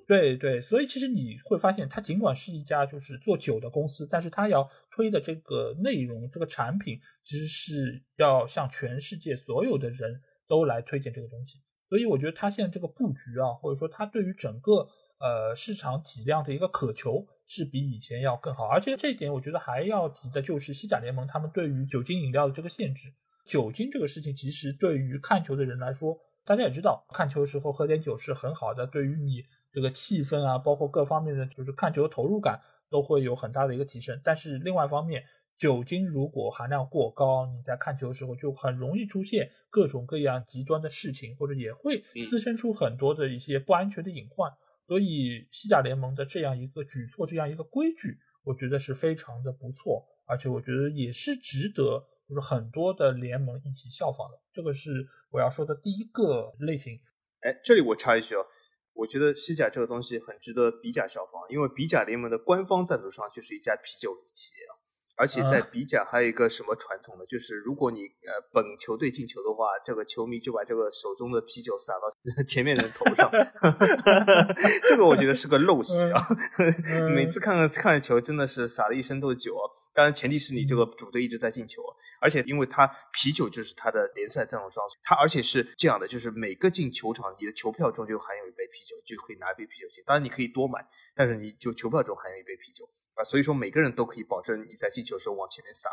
[0.06, 11.58] 对对，所以其实你会发现，它尽管是一家就是做酒的公司，但是它要推的这个内容、这个产品，其实是要向全世界所有的人都来推荐这个东西。
[11.86, 14.88] 所以我觉得它现在这个布局啊，或者说它对于整个
[15.20, 18.66] 呃市场体量的一个渴求，是比以前要更好。
[18.66, 23.12] 而且这一点，我觉得还要提的就是西甲联盟他们对于酒精饮料的这个限制。
[23.46, 29.44] 酒精这个事情，其实对于看球的人来说，大家也知道，看球的时候喝点酒是很好的，对于你。
[29.74, 34.18] 这个气氛啊，包括各方面的，就是看球的投入感都会有很大的一个提升。
[34.22, 35.24] 但是另外一方面，
[35.58, 44.48] 酒精如果含量过高，你在看球的时候就很容易出现各种各样极端的事情，或者也会滋生出很多的一些不安全的隐患。
[44.86, 54.38] 所以西甲联盟的这样一个举措，这样一个规矩，我觉得是非常的不错，而且我觉得也是值得就是很多的联盟一起效仿的。
[54.52, 54.90] 这个是
[55.30, 57.00] 我要说的第一个类型。
[57.40, 58.44] 哎，这里我插一句哦。
[58.94, 64.72] 我觉得西甲这个东西很值得比甲效仿，因为比甲联盟的官方赞助商就是一家啤酒企业啊，
[65.16, 67.26] 而且在比甲还有一个什么传统呢？
[67.26, 73.30] 就是如果你呃本球队进球的话，这个球迷就把这个手中的啤酒洒到前面人头上，
[74.88, 76.26] 这个我觉得是个陋习啊！
[77.14, 79.62] 每次看看看球，真的是洒了一身都是酒啊！
[79.94, 81.80] 当然，前提是你这个主队一直在进球，
[82.20, 90.02] 而且因为他啤酒就是他的联赛赞助商，他而且是这样的，就是每个进球场你的球票中就含有一杯啤酒，就可以拿一杯啤酒进。
[90.04, 90.84] 当然你可以多买，
[91.14, 92.84] 但是你就球票中含有一杯啤酒
[93.14, 95.88] 啊，所以说每个人都可以保证你在进球的时候往前面撒。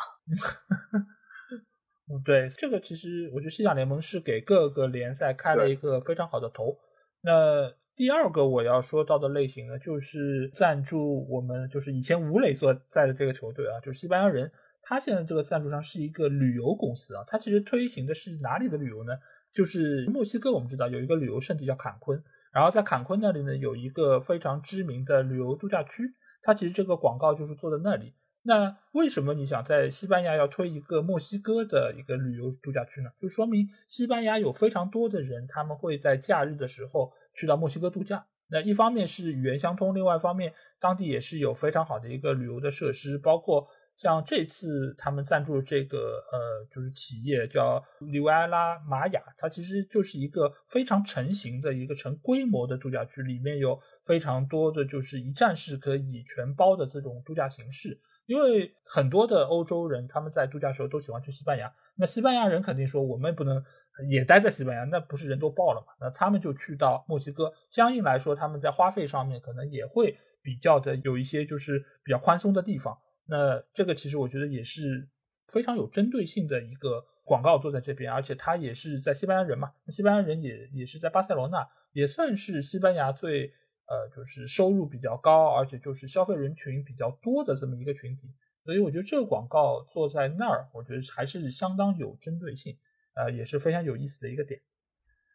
[2.10, 6.76] 嗯，对，这个其实我觉得西甲联盟是给各个联赛开了一个非常好的头。
[7.22, 7.80] 那。
[8.02, 14.52] 第二个我要说到的类型呢，就是赞助我们，就是以前吴磊所在的这个球队啊，就是西班牙人。
[14.82, 19.14] 他现在这个赞助商是一个旅游公司啊，他其实推行的是哪里的旅游呢？
[19.53, 22.19] 就是墨西哥，我们知道有一个旅游胜地叫坎昆，
[22.52, 26.11] 然后在坎昆那里呢有一个非常知名的旅游度假区，
[26.41, 28.15] 它其实这个广告就是做在那里。
[28.41, 33.11] 那为什么你想在西班牙要推一个墨西哥的一个旅游度假区呢？
[33.22, 38.26] 就说明西班牙有非常多的人，他们会在假日的时候去到墨西哥度假。
[38.49, 47.82] 那一方面是语言相通，另外一方面当地也是有非常好的一个旅游的设施，包括像这次他们赞助这个呃，就是企业叫
[48.12, 57.98] 纽埃拉玛雅，它其实就是一个非常成型的一个成规模的度假区，里面有非常多的就是一站式可以全包的这种度假形式。
[58.26, 63.64] 因为很多的欧洲人他们在度假时候都喜欢去西班牙，那西班牙人肯定说我们不能
[64.10, 65.94] 也待在西班牙，那不是人都爆了嘛？
[65.99, 72.98] 那他们就去到墨西哥，相应来说他们在花费上面可能也会比较的有一些就是比较宽松的地方。
[73.26, 75.07] 那这个其实我觉得也是
[75.48, 83.53] 非常有针对性的一个广告做在这边，而且他也是在西班牙人嘛，西班牙人也也是在巴塞罗那，也算是西班牙最。
[83.88, 88.34] 呃，就是收入比较高，而且就是消费人群比较多的这么一个群体，
[88.64, 92.78] 所以我觉得这个广告做在那儿，我觉得还是相当有针对性，
[93.16, 94.60] 呃，也是非常有意思的一个点。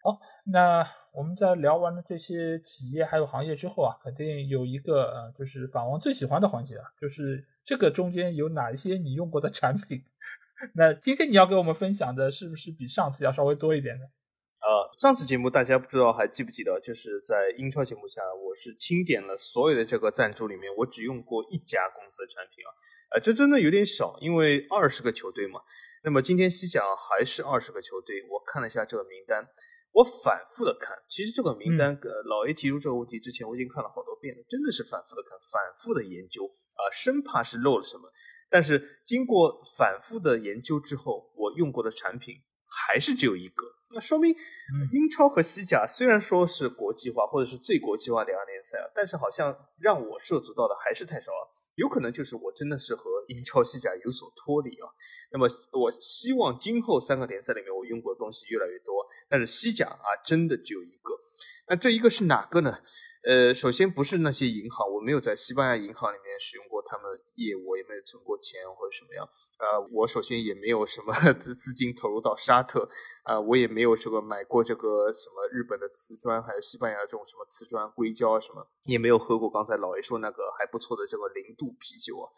[0.03, 10.01] 好，那我们在聊完了这些企业还有行业之后啊，肯定有一个呃，就是法王最喜欢的环节啊，就是这个中间有哪一些你用过的产品？
[10.75, 14.05] 那今天你要给我们分享的是不是比上次要稍微多一点呢？
[14.61, 22.71] 呃，上次节目大家不知道还记不记得，就是在英超节目下，我是清点了所有的这个赞助里面，我只用过一家公司的产品啊，
[23.15, 25.61] 呃，这真的有点少，因为二十个球队嘛。
[26.07, 29.45] 那么今天西甲还是二十个球队，我看了一下这个名单。
[29.91, 38.09] 我反复的看，其实这个名单，呃，老 A 提出这个问题之前，我已经看了好多遍了，真的是反复的看，反复的研究啊，生怕是漏了什么。
[38.49, 42.37] 但是经过反复的研究之后，我用过的产品
[42.71, 44.31] 还是只有一个，那说明
[44.93, 51.56] 英超和西甲虽然说是国际化或者是最国际化两个联赛啊，但是好像让我涉足到的还是太少了。
[51.77, 54.89] 有可能就是我真的是和英超、西甲有所脱离啊。
[55.31, 61.13] 那么我希望今后三个联赛里面我用过的东西越来越多，但是西甲啊真的只有一个。
[61.69, 62.79] 那这一个是哪个呢？
[63.27, 69.29] 呃，首先不是那些银行，我没有在西班牙银行里面使用过他们的业务，也没有存过钱或者什么样。
[69.59, 71.15] 呃，我首先也没有什么
[71.57, 72.87] 资金投入到沙特，
[73.25, 82.29] 啊，我也没有这个买过这个什么日本的瓷砖，还有西班牙这种什么瓷砖硅胶啊什么，也没有喝过刚才老爷说那个还不错的这个零度啤酒啊。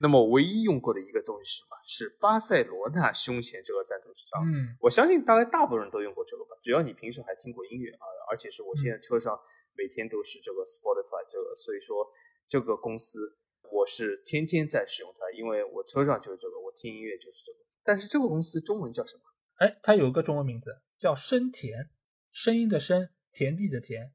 [0.00, 1.76] 那么唯一用过的一个东西是什么？
[1.82, 4.44] 是巴塞罗那胸前这个赞助商。
[4.44, 9.32] 嗯，我相信大概大部分人都用过这个吧，只要你平时还听过音乐啊，而且是我现在车上
[9.72, 12.06] 每天都是这个 Spotify 这个，所以说
[12.46, 13.38] 这个公司。
[13.70, 17.58] 我是天天在使用它，因为我车上就是这个，我听音乐就是这个。
[17.84, 19.22] 但是这个公司中文叫什么？
[19.56, 21.90] 哎，它有一个中文名字叫声田，
[22.32, 24.12] 声音的声，田地的田，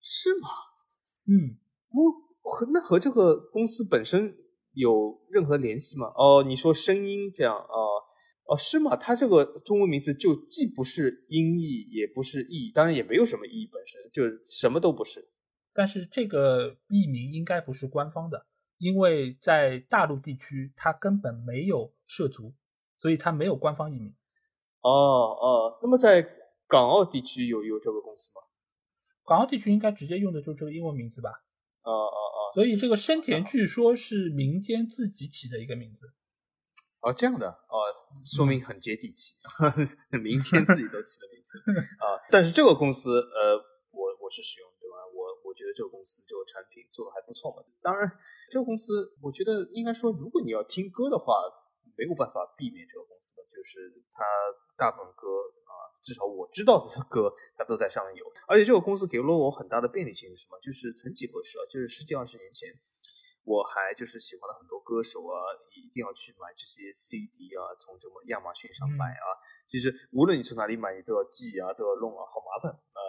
[0.00, 0.48] 是吗？
[1.26, 1.58] 嗯，
[1.90, 4.36] 我和那和这个公司本身
[4.72, 6.12] 有任何联系吗？
[6.16, 7.76] 哦，你说声音这样啊？
[8.46, 8.94] 哦，是吗？
[8.94, 15.30] 它这个中文名字就既不是音译，也不是译，当然也没有什么意义本身，就什么都不是。
[15.72, 18.46] 但是这个译名应该不是官方的。
[18.78, 22.54] 因为在大陆地区，它根本没有涉足，
[22.98, 24.14] 所以它没有官方译名。
[24.80, 26.22] 哦哦，那么在
[26.66, 28.42] 港澳地区有有这个公司吗？
[29.24, 31.30] 港澳地区应该直接用的就是这个英文名字吧？
[31.82, 36.12] 哦哦哦，所以这个生田据说是民间自己起的一个名字。
[37.00, 37.76] 哦，这样的哦，
[38.24, 39.36] 说明很接地气，
[40.22, 41.58] 民间自己都起的名字
[41.98, 42.20] 啊。
[42.30, 43.56] 但是这个公司，呃，
[43.90, 44.73] 我我是使用。
[45.54, 47.62] 我觉得这个公司这个产品做的还不错嘛。
[47.78, 48.10] 当然，
[48.50, 51.46] 这个公司我觉得应该说，如果你要听歌的话，
[51.94, 54.26] 没有办法避免这个公司的，就是它
[54.74, 55.30] 大部分歌
[55.62, 58.26] 啊，至少我知道的歌，它都在上面有。
[58.48, 60.58] 而且这个公司给了我很大的便利性是什么？
[60.58, 62.74] 就是曾几何时啊，就是十几二十年前，
[63.46, 69.38] 我还就是喜欢了很多歌手啊，一定要去买这些 CD 啊，从这么亚马逊上买啊。
[69.70, 73.00] 其实无论你从哪里买，你都要寄啊，都要弄啊，好麻烦呃，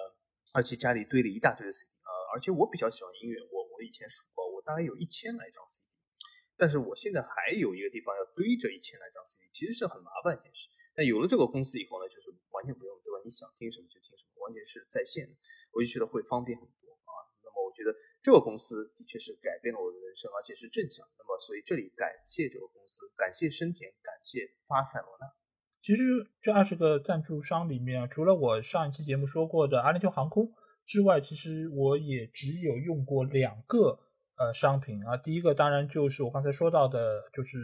[0.53, 1.89] 而且家里堆了一大堆的 CD。
[2.35, 5.87] 而且我比较喜欢音乐，我我以前数过，我大概有一千来张 CD，
[6.59, 10.67] 但是我现在还有一个地方要堆着一千来张 CD，其实是很麻烦一件事。
[10.91, 13.23] 但有了这个公司以后呢，就是完全不用，对吧？
[13.23, 15.33] 你想听什么就听什么，完全是在线的，
[15.71, 17.23] 我就觉得会方便很多啊。
[17.39, 21.07] 那么我觉得这个公司的确是改变了我的人生，而且是正向。
[21.17, 25.27] 那么所以这里感谢这个公司，感谢深田，感谢巴塞罗那。
[25.79, 26.03] 其实
[26.41, 30.51] 这二十个赞助商里面，除了我上一期节目说过的阿联酋航空。
[30.85, 33.97] 之外，其实我也只有用过两个
[34.37, 35.17] 呃商品啊。
[35.17, 37.57] 第一个当然就是我刚才说到的，就是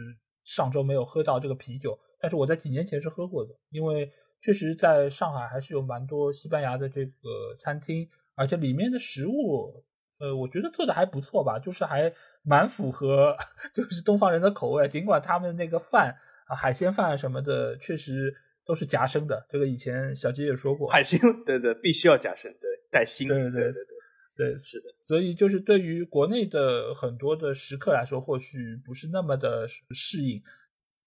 [0.44, 3.54] 上周没有喝到这个啤酒，但是我在几年前是喝过的。
[3.70, 4.10] 因为
[4.42, 9.84] 确实在上海还是有蛮多西班牙的这个餐厅，而且里面的食物，
[10.18, 12.12] 呃，我觉得做的还不错吧，就是还
[12.42, 13.36] 蛮符合
[13.72, 14.88] 就是东方人的口味。
[14.88, 16.16] 尽管他们那个饭
[16.48, 18.34] 啊，海鲜饭什么的，确实
[18.66, 19.46] 都是夹生的。
[19.48, 22.71] 这个以前小杰也说过，海鲜对对，必须要夹生，对。
[22.92, 24.94] 带薪，对对对对对，是的。
[25.02, 30.40] 所以就是对于国内的很多的食客来说，或许不是那么的适应。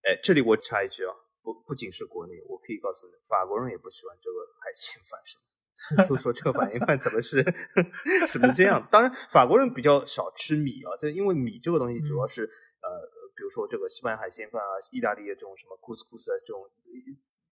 [0.02, 5.38] 哎，这里我插一句啊，不不仅是国内，我可以告诉你，法国人也不喜欢这个海鲜饭，是
[5.96, 6.04] 吗？
[6.06, 7.44] 都说这个海鲜饭怎么是
[8.32, 8.88] 怎么这样？
[8.92, 12.90] 当然，法国人比较少吃米啊，就因为米这个东西主要是呃，
[13.36, 16.62] 比如说这个西班牙海鲜饭啊，意大利的这种什么库斯库斯啊这种，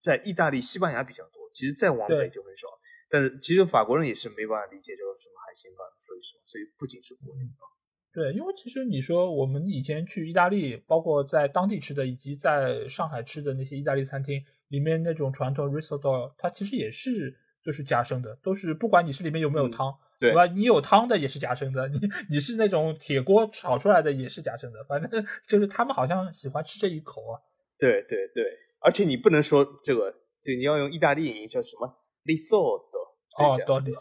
[0.02, 2.68] 在意大利、西班牙比较多，其实再往北就很少。
[3.14, 7.70] 但是其实法国人也是没办法理解这个什么海鲜饭，所以说，所以不仅是国内啊，
[8.12, 20.48] 对，因为其实你说我们以前去意大利，包括在当地吃的，以及在上海吃的那些意大利餐厅里面那种传统 risotto，它其实也是就是夹生的，都是不管你是里面有没有汤，对吧？
[20.48, 22.00] 你有汤的也是夹生的，你
[22.32, 27.38] 你是那种铁锅炒出来的也是夹生的，反正就是他们好像喜欢吃这一口啊。
[27.78, 28.44] 对对对，
[28.80, 30.12] 而且你不能说这个，
[30.44, 31.88] 对，你要用意大利语叫什么
[32.26, 32.98] ？l i s o t
[33.38, 33.92] 哦，到 t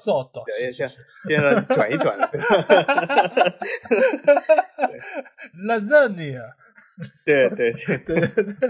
[0.44, 2.30] 对，是是接着转一转了。
[5.66, 6.52] Lasagna，
[7.24, 8.68] 对 对对对 对对，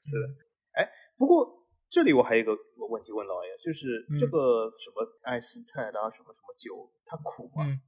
[0.00, 0.28] 是的。
[0.72, 1.46] 哎，不过
[1.90, 2.52] 这里我还有一个
[2.90, 7.64] 问题问老爷，就是这个什么爱斯泰拉什么什么酒，它苦吗？
[7.66, 7.80] 嗯，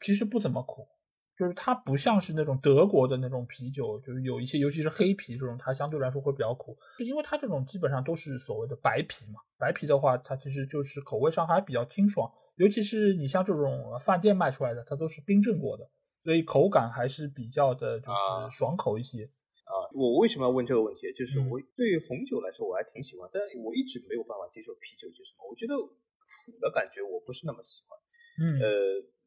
[0.00, 0.88] 其实不怎么苦。
[1.38, 9.40] 就是它不像是那种德国的那种啤酒，就是有一些，尤其是黑啤这种，它相对来说会比较苦，是因为它这种基本上都是所谓的白啤嘛。
[9.58, 15.88] 白啤的话，它其实就是口味上还比较清爽，尤其是你像这种饭店卖出来的，它都是冰镇过的，
[16.22, 19.24] 所以口感还是比较的，就是爽口一些。
[19.64, 21.10] 啊，我为什么要问这个问题？
[21.16, 25.48] 就是我对红酒来说我还挺喜欢，但我一直没有办法接受啤酒，就是什么？
[25.48, 27.98] 我觉得苦的感觉我不是那么喜欢。
[28.38, 28.68] 嗯，呃。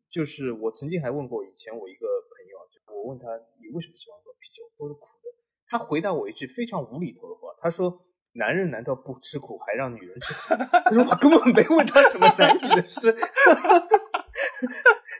[0.09, 3.25] 就是我曾经还问过以前我一个朋友，就我问他
[3.59, 5.29] 你为什么喜欢喝啤酒，都是苦的。
[5.67, 10.55] 他回答我一句非常无厘头的话，他说：“男人难道不吃苦，还让女人吃苦？”
[10.85, 13.11] 他说我根本没问他什么男女的事，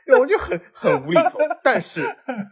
[0.06, 1.38] 对，我就很很无厘头。
[1.62, 2.02] 但是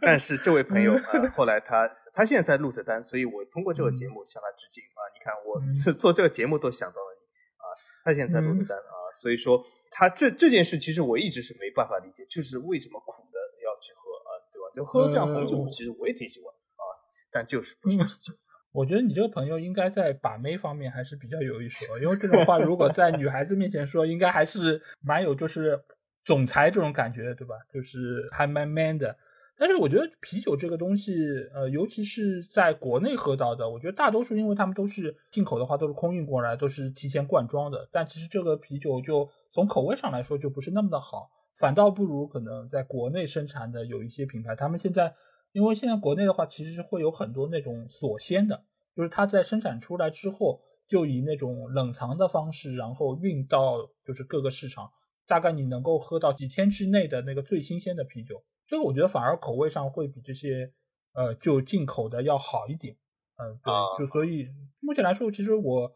[0.01, 1.01] 但是这位朋友啊，
[1.35, 4.99] 后来他他现在在鹿特丹，所以我通过这个节目向他致敬啊！
[5.13, 7.21] 你看我做 做这个节目都想到了你
[7.57, 7.65] 啊，
[8.03, 9.65] 他现在在鹿特丹啊，所以说。
[9.97, 14.75] 他这这件事其实我一直是没办法理解，就是为什么苦的要去喝啊，对吧？
[14.75, 16.83] 就喝这样红酒，其实我也挺喜欢啊，
[17.31, 18.33] 但就是不是啤酒。
[18.73, 25.81] 我觉得你这个朋友应该在把妹方面还是比较有一手，因为这种话如果在女孩子面前说，应该还是蛮有就是
[26.25, 27.55] 总裁这种感觉，对吧？
[27.73, 29.17] 就是还蛮 man 的。
[29.57, 31.13] 但是我觉得啤酒这个东西，
[31.53, 37.87] 呃，尤其是在国内喝到的，我觉得大多数因为他们都是进口的话，都是空运过来，都是提前灌装的。
[37.93, 44.53] 但其实这个啤酒就从口味上来说就不是那么的好，反倒不如可能在国内生产的有一些品牌。
[44.53, 45.15] 他们现在
[45.53, 50.59] 因为现在国内的话，其实会有很多那种锁鲜的，就是它在生产出来之后，
[50.89, 54.91] 就以那种冷藏的方式，然后运到就是各个市场，
[55.25, 58.43] 大概你能够喝到几天之内的那个最新鲜的啤酒。
[58.67, 60.73] 这个我觉得反而口味上会比这些，
[61.13, 62.97] 呃，就进口的要好一点，
[63.37, 64.49] 嗯，对，就所以
[64.81, 65.89] 目前来说，其实我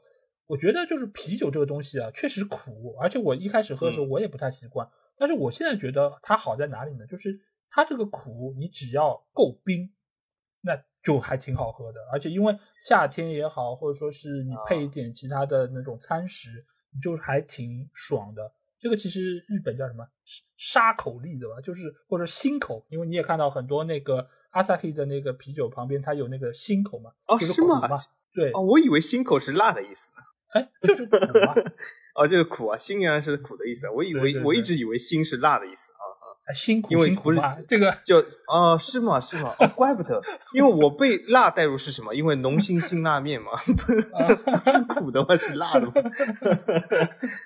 [0.50, 7.06] 我觉得就是啤酒这个东西啊，确实苦，而且我一开始喝的时候我也不太习惯，但是我现在觉得它好在哪里呢？
[7.06, 7.40] 就是
[7.70, 9.94] 它这个苦，你只要够冰，
[10.62, 16.66] 那就还挺好喝的，而且因为夏天也好，或者说是你配一点其他的那种餐食，
[17.00, 18.52] 就还挺爽的。
[18.80, 20.04] 这个其实日本叫什么
[20.58, 21.62] 沙口力对吧？
[21.62, 27.88] 就是或者心口，因为你也看到很多那个阿萨希的那个啤酒旁边，它有那个心口嘛，哦，是吗？
[28.34, 30.24] 对，哦，我以为心口是辣的意思呢。
[30.54, 31.56] 哎，就是苦啊。
[32.16, 36.54] 哦，就是苦啊，辛原来是苦的意思，我以为我一直以为辛是辣的意思啊啊。
[36.54, 39.56] 辛苦，因为不是这个 就啊是吗是吗？
[39.60, 40.20] 哦，怪不得，
[40.54, 42.14] 因为我被辣带入是什么？
[42.14, 43.52] 因为浓心辛辣面嘛，
[44.66, 45.38] 是苦的吗？
[45.38, 45.94] 是辣的吗？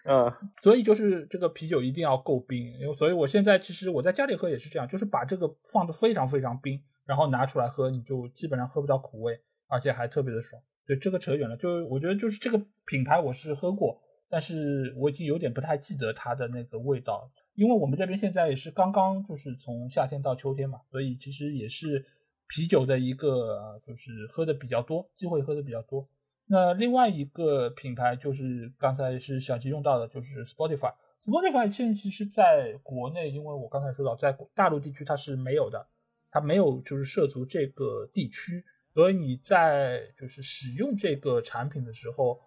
[0.06, 0.32] 嗯，
[0.62, 10.60] 所以就是这个啤酒一定要够冰，因为所以我现在其实我在家里喝也是这样，就是把这个放的非常非常冰，然后拿出来喝，你就基本上喝不到苦味，而且还特别的爽。
[10.86, 17.32] 对，这个扯远了，就我觉得就是这个品牌我是喝过，但是我已经有点不太记得它的那个味道。
[17.56, 22.04] 因为我们这边现在也是刚刚就是从夏天到秋天嘛，所以其实也是
[22.48, 26.08] 啤酒的一个就是喝的比较多，机会喝的比较多。
[26.48, 30.94] 那另外一个品牌就是刚才是小吉用到的，就是 Spotify。
[31.22, 35.88] Spotify 现在其实在国内，因为我刚才说到在大陆地区它是没有的，
[36.30, 42.40] 它没有就是涉足这个地区，所以你在就是使用这个产品的时候，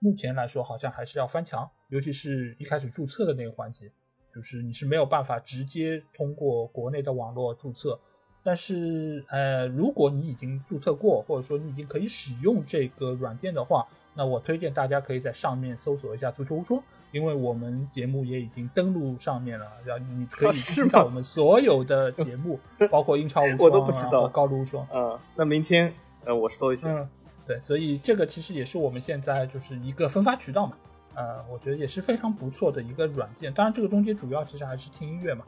[0.00, 3.90] 目前来说好像还是要翻墙，尤其是一开始注册的那个环节。
[4.34, 8.00] 就是你是没有办法直接通过国内的网络注册，
[8.42, 16.82] 但是呃，如果你已经注册过，或者说你已经可以使用这个软件的话，那我推荐大家可以在上面搜索一下“足球无双”，
[17.12, 22.58] 因为我们节目也已经登录上面了，然后你可以听到我们所有的节目，
[22.90, 24.86] 包括英超无双，我都不知道高卢无双。
[24.92, 25.92] 嗯，那明天
[26.24, 26.88] 呃，我搜一下。
[26.88, 27.08] 嗯，
[27.46, 30.76] 对，所以这个其实也是我们现在就是一个分发渠道嘛。
[31.14, 33.52] 呃，我觉得也是非常不错的一个软件。
[33.52, 35.44] 当然，这个中间主要其实还是听音乐嘛。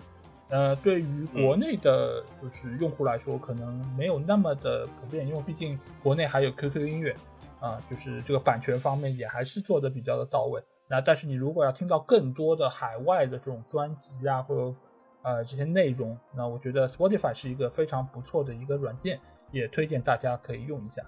[0.51, 7.17] 呃，对于国内的，就是用户来说，可能没有那么的普遍，因为毕竟国内还有 QQ 音乐
[7.61, 10.63] 啊，就是这个版权方面也还是做的比较的到位。
[10.87, 14.77] 那但是你如果要听到更多的海外的这种专辑啊，或者
[15.23, 19.19] 呃这些内容，那我觉得 Spotify 是一个非常不错的一个软件，
[19.51, 21.03] 也推荐大家可以用一下。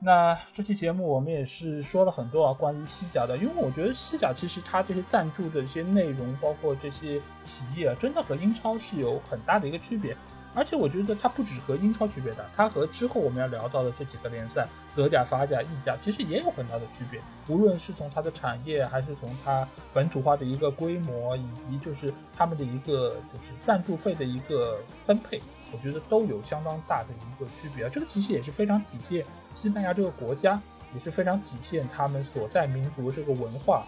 [0.00, 10.16] 那这期节目我们也是说了很多啊，关于西甲的，因为我觉得西甲其实它这些赞助的一些内容，包括这些企业啊，真的和英超是有很大的一个区别。
[10.54, 17.20] 而且我觉得它不只和英超区别大，它和之后我们要聊到的这几个联赛，德甲、法甲、意甲，其实也有很大的区别。
[17.48, 25.40] 无论是从它的产业，还是从它本土化的一个规模，以及就是他们的一个就是赞助费的一个分配，
[25.72, 27.90] 我觉得都有相当大的一个区别啊。
[27.92, 29.24] 这个其实也是非常体现
[29.54, 30.60] 西班牙这个国家，
[30.94, 33.84] 也是非常体现他们所在民族这个文化。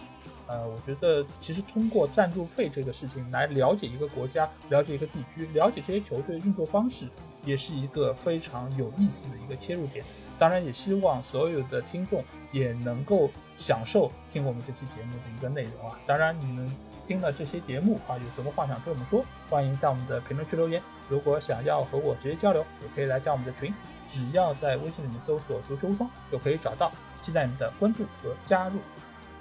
[0.47, 7.07] 呃，我觉得其实通过赞助费这个事情来了解一个国家、了解一个地区、了解这些球队的运作方式，
[7.45, 10.03] 也是一个非常有意思的一个切入点。
[10.37, 12.21] 当然，也希望所有的听众
[12.51, 15.97] 也能够享受听我们这期节目的一个内容啊。
[16.05, 16.69] 当然，你们
[17.07, 20.81] 听了这些节目啊，有什么话想对我们说，欢迎在我们的评论区留言。
[21.11, 23.73] 如果想要和我直接交流，也可以来加我们的群，
[24.07, 26.89] 只要在微信里面搜索“足球无双”就可以找到。
[27.21, 28.79] 期待你的关注和加入。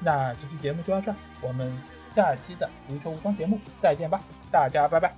[0.01, 1.73] 那这期节目就到这儿，我们
[2.15, 4.21] 下期的足球无双节目再见吧，
[4.51, 5.15] 大家拜拜。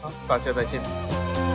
[0.00, 1.45] 好，大家再见。